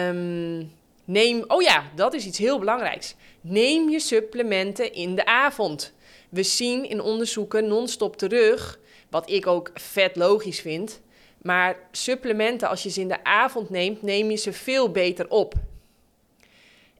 Um, 0.08 0.72
neem, 1.04 1.44
oh 1.46 1.62
ja, 1.62 1.84
dat 1.94 2.14
is 2.14 2.26
iets 2.26 2.38
heel 2.38 2.58
belangrijks. 2.58 3.14
Neem 3.40 3.90
je 3.90 4.00
supplementen 4.00 4.92
in 4.92 5.14
de 5.14 5.26
avond. 5.26 5.92
We 6.28 6.42
zien 6.42 6.88
in 6.88 7.00
onderzoeken 7.00 7.68
non-stop 7.68 8.16
terug, 8.16 8.78
wat 9.10 9.30
ik 9.30 9.46
ook 9.46 9.70
vet 9.74 10.16
logisch 10.16 10.60
vind, 10.60 11.00
maar 11.42 11.76
supplementen, 11.90 12.68
als 12.68 12.82
je 12.82 12.90
ze 12.90 13.00
in 13.00 13.08
de 13.08 13.24
avond 13.24 13.70
neemt, 13.70 14.02
neem 14.02 14.30
je 14.30 14.36
ze 14.36 14.52
veel 14.52 14.90
beter 14.90 15.28
op. 15.28 15.54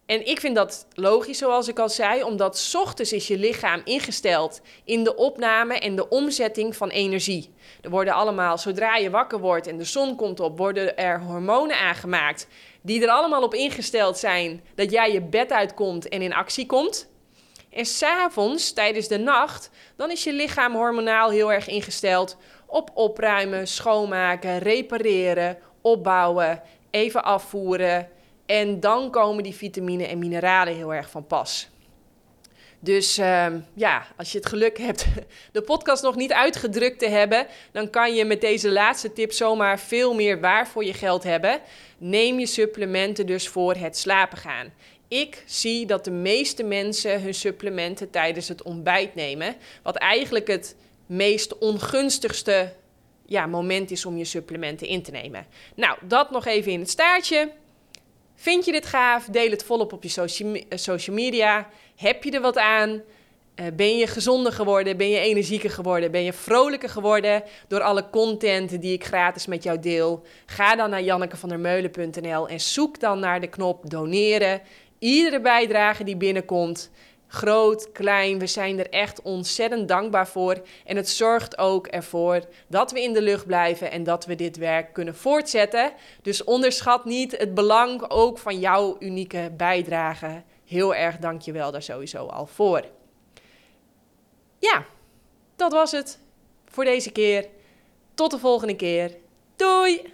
En 0.06 0.26
ik 0.26 0.40
vind 0.40 0.54
dat 0.54 0.86
logisch, 0.92 1.38
zoals 1.38 1.68
ik 1.68 1.78
al 1.78 1.88
zei, 1.88 2.22
omdat 2.22 2.58
s 2.58 2.74
ochtends 2.74 3.12
is 3.12 3.26
je 3.26 3.38
lichaam 3.38 3.80
ingesteld 3.84 4.60
in 4.84 5.04
de 5.04 5.16
opname 5.16 5.78
en 5.78 5.96
de 5.96 6.08
omzetting 6.08 6.76
van 6.76 6.88
energie. 6.88 7.54
Er 7.80 7.90
worden 7.90 8.14
allemaal, 8.14 8.58
zodra 8.58 8.96
je 8.96 9.10
wakker 9.10 9.38
wordt 9.38 9.66
en 9.66 9.78
de 9.78 9.84
zon 9.84 10.16
komt 10.16 10.40
op, 10.40 10.58
worden 10.58 10.96
er 10.96 11.20
hormonen 11.20 11.78
aangemaakt 11.78 12.46
die 12.82 13.02
er 13.02 13.08
allemaal 13.08 13.42
op 13.42 13.54
ingesteld 13.54 14.18
zijn 14.18 14.64
dat 14.74 14.90
jij 14.90 15.12
je 15.12 15.22
bed 15.22 15.52
uitkomt 15.52 16.08
en 16.08 16.22
in 16.22 16.34
actie 16.34 16.66
komt. 16.66 17.08
En 17.70 17.84
s'avonds, 17.84 18.72
tijdens 18.72 19.08
de 19.08 19.18
nacht, 19.18 19.70
dan 19.96 20.10
is 20.10 20.24
je 20.24 20.32
lichaam 20.32 20.74
hormonaal 20.74 21.30
heel 21.30 21.52
erg 21.52 21.68
ingesteld 21.68 22.36
op 22.66 22.90
opruimen, 22.94 23.66
schoonmaken, 23.66 24.58
repareren, 24.58 25.58
opbouwen, 25.80 26.62
even 26.90 27.24
afvoeren. 27.24 28.08
En 28.46 28.80
dan 28.80 29.11
komen 29.11 29.42
die 29.42 29.54
vitamine 29.54 30.07
en 30.07 30.18
mineralen 30.18 30.74
heel 30.74 30.94
erg 30.94 31.11
van 31.11 31.26
pas. 31.26 31.68
Dus 32.85 33.18
uh, 33.18 33.46
ja, 33.74 34.07
als 34.16 34.33
je 34.33 34.38
het 34.38 34.46
geluk 34.46 34.78
hebt 34.78 35.07
de 35.52 35.62
podcast 35.62 36.02
nog 36.02 36.16
niet 36.16 36.33
uitgedrukt 36.33 36.98
te 36.98 37.09
hebben, 37.09 37.46
dan 37.72 37.90
kan 37.90 38.14
je 38.14 38.24
met 38.24 38.40
deze 38.40 38.70
laatste 38.70 39.12
tip 39.12 39.33
zomaar 39.33 39.80
veel 39.80 40.14
meer 40.14 40.40
waar 40.40 40.68
voor 40.68 40.85
je 40.85 40.92
geld 40.92 41.22
hebben. 41.22 41.61
Neem 41.98 42.38
je 42.38 42.46
supplementen 42.46 43.26
dus 43.26 43.48
voor 43.48 43.74
het 43.74 43.96
slapen 43.96 44.38
gaan. 44.38 44.72
Ik 45.09 45.42
zie 45.46 45.87
dat 45.87 46.04
de 46.04 46.11
meeste 46.11 46.62
mensen 46.62 47.22
hun 47.22 47.35
supplementen 47.35 48.11
tijdens 48.11 48.48
het 48.48 48.62
ontbijt 48.62 49.14
nemen, 49.14 49.57
wat 49.83 49.96
eigenlijk 49.96 50.46
het 50.46 50.76
meest 51.07 51.59
ongunstigste 51.59 52.72
ja, 53.26 53.46
moment 53.46 53.90
is 53.90 54.07
om 54.07 54.16
je 54.16 54.24
supplementen 54.24 54.87
in 54.87 55.02
te 55.02 55.11
nemen. 55.11 55.46
Nou, 55.74 55.98
dat 56.02 56.30
nog 56.30 56.46
even 56.46 56.72
in 56.72 56.80
het 56.80 56.90
staartje. 56.90 57.50
Vind 58.35 58.64
je 58.64 58.73
dit 58.73 58.87
gaaf? 58.87 59.25
Deel 59.25 59.51
het 59.51 59.64
volop 59.64 59.92
op 59.92 60.03
je 60.03 60.09
social, 60.09 60.55
eh, 60.55 60.79
social 60.79 61.16
media. 61.16 61.68
Heb 61.97 62.25
je 62.25 62.31
er 62.31 62.40
wat 62.40 62.59
aan? 62.59 63.03
Uh, 63.61 63.66
ben 63.77 63.97
je 63.97 64.07
gezonder 64.07 64.53
geworden? 64.53 64.97
Ben 64.97 65.09
je 65.09 65.18
energieker 65.18 65.70
geworden? 65.70 66.11
Ben 66.11 66.23
je 66.23 66.33
vrolijker 66.33 66.88
geworden 66.88 67.42
door 67.68 67.81
alle 67.81 68.11
content 68.11 68.81
die 68.81 68.92
ik 68.92 69.05
gratis 69.05 69.47
met 69.47 69.62
jou 69.62 69.79
deel? 69.79 70.23
Ga 70.47 70.77
dan 70.77 70.90
naar 70.90 71.03
jannekevandermeulen.nl 71.03 72.49
en 72.49 72.61
zoek 72.61 73.01
dan 73.01 73.18
naar 73.18 73.40
de 73.40 73.47
knop 73.47 73.90
doneren. 73.90 74.61
Iedere 74.99 75.40
bijdrage 75.40 76.05
die 76.05 76.16
binnenkomt, 76.16 76.90
groot, 77.35 77.92
klein. 77.92 78.38
We 78.38 78.47
zijn 78.47 78.79
er 78.79 78.90
echt 78.90 79.23
ontzettend 79.23 79.88
dankbaar 79.88 80.29
voor. 80.29 80.62
En 80.85 80.97
het 80.97 81.09
zorgt 81.09 81.59
ook 81.59 81.87
ervoor 81.87 82.40
dat 82.66 82.92
we 82.92 83.03
in 83.03 83.12
de 83.12 83.23
lucht 83.23 83.47
blijven 83.47 83.90
en 83.90 84.05
dat 84.05 84.25
we 84.27 84.35
dit 84.35 84.57
werk 84.57 84.92
kunnen 84.92 85.16
voortzetten. 85.16 85.92
Dus 86.23 86.44
onderschat 86.44 87.05
niet 87.05 87.38
het 87.38 87.55
belang 87.55 88.11
ook 88.11 88.38
van 88.38 88.59
jouw 88.59 88.97
unieke 88.99 89.53
bijdrage. 89.57 90.42
Heel 90.64 90.94
erg 90.94 91.16
dank 91.16 91.42
je 91.42 91.53
wel 91.53 91.73
daar 91.73 91.83
sowieso 91.83 92.27
al 92.27 92.47
voor. 92.47 92.83
Ja, 94.59 94.85
dat 95.57 95.73
was 95.73 95.90
het 95.90 96.18
voor 96.66 96.85
deze 96.85 97.11
keer. 97.11 97.49
Tot 98.14 98.31
de 98.31 98.38
volgende 98.38 98.77
keer. 98.77 99.16
Doei! 99.57 100.13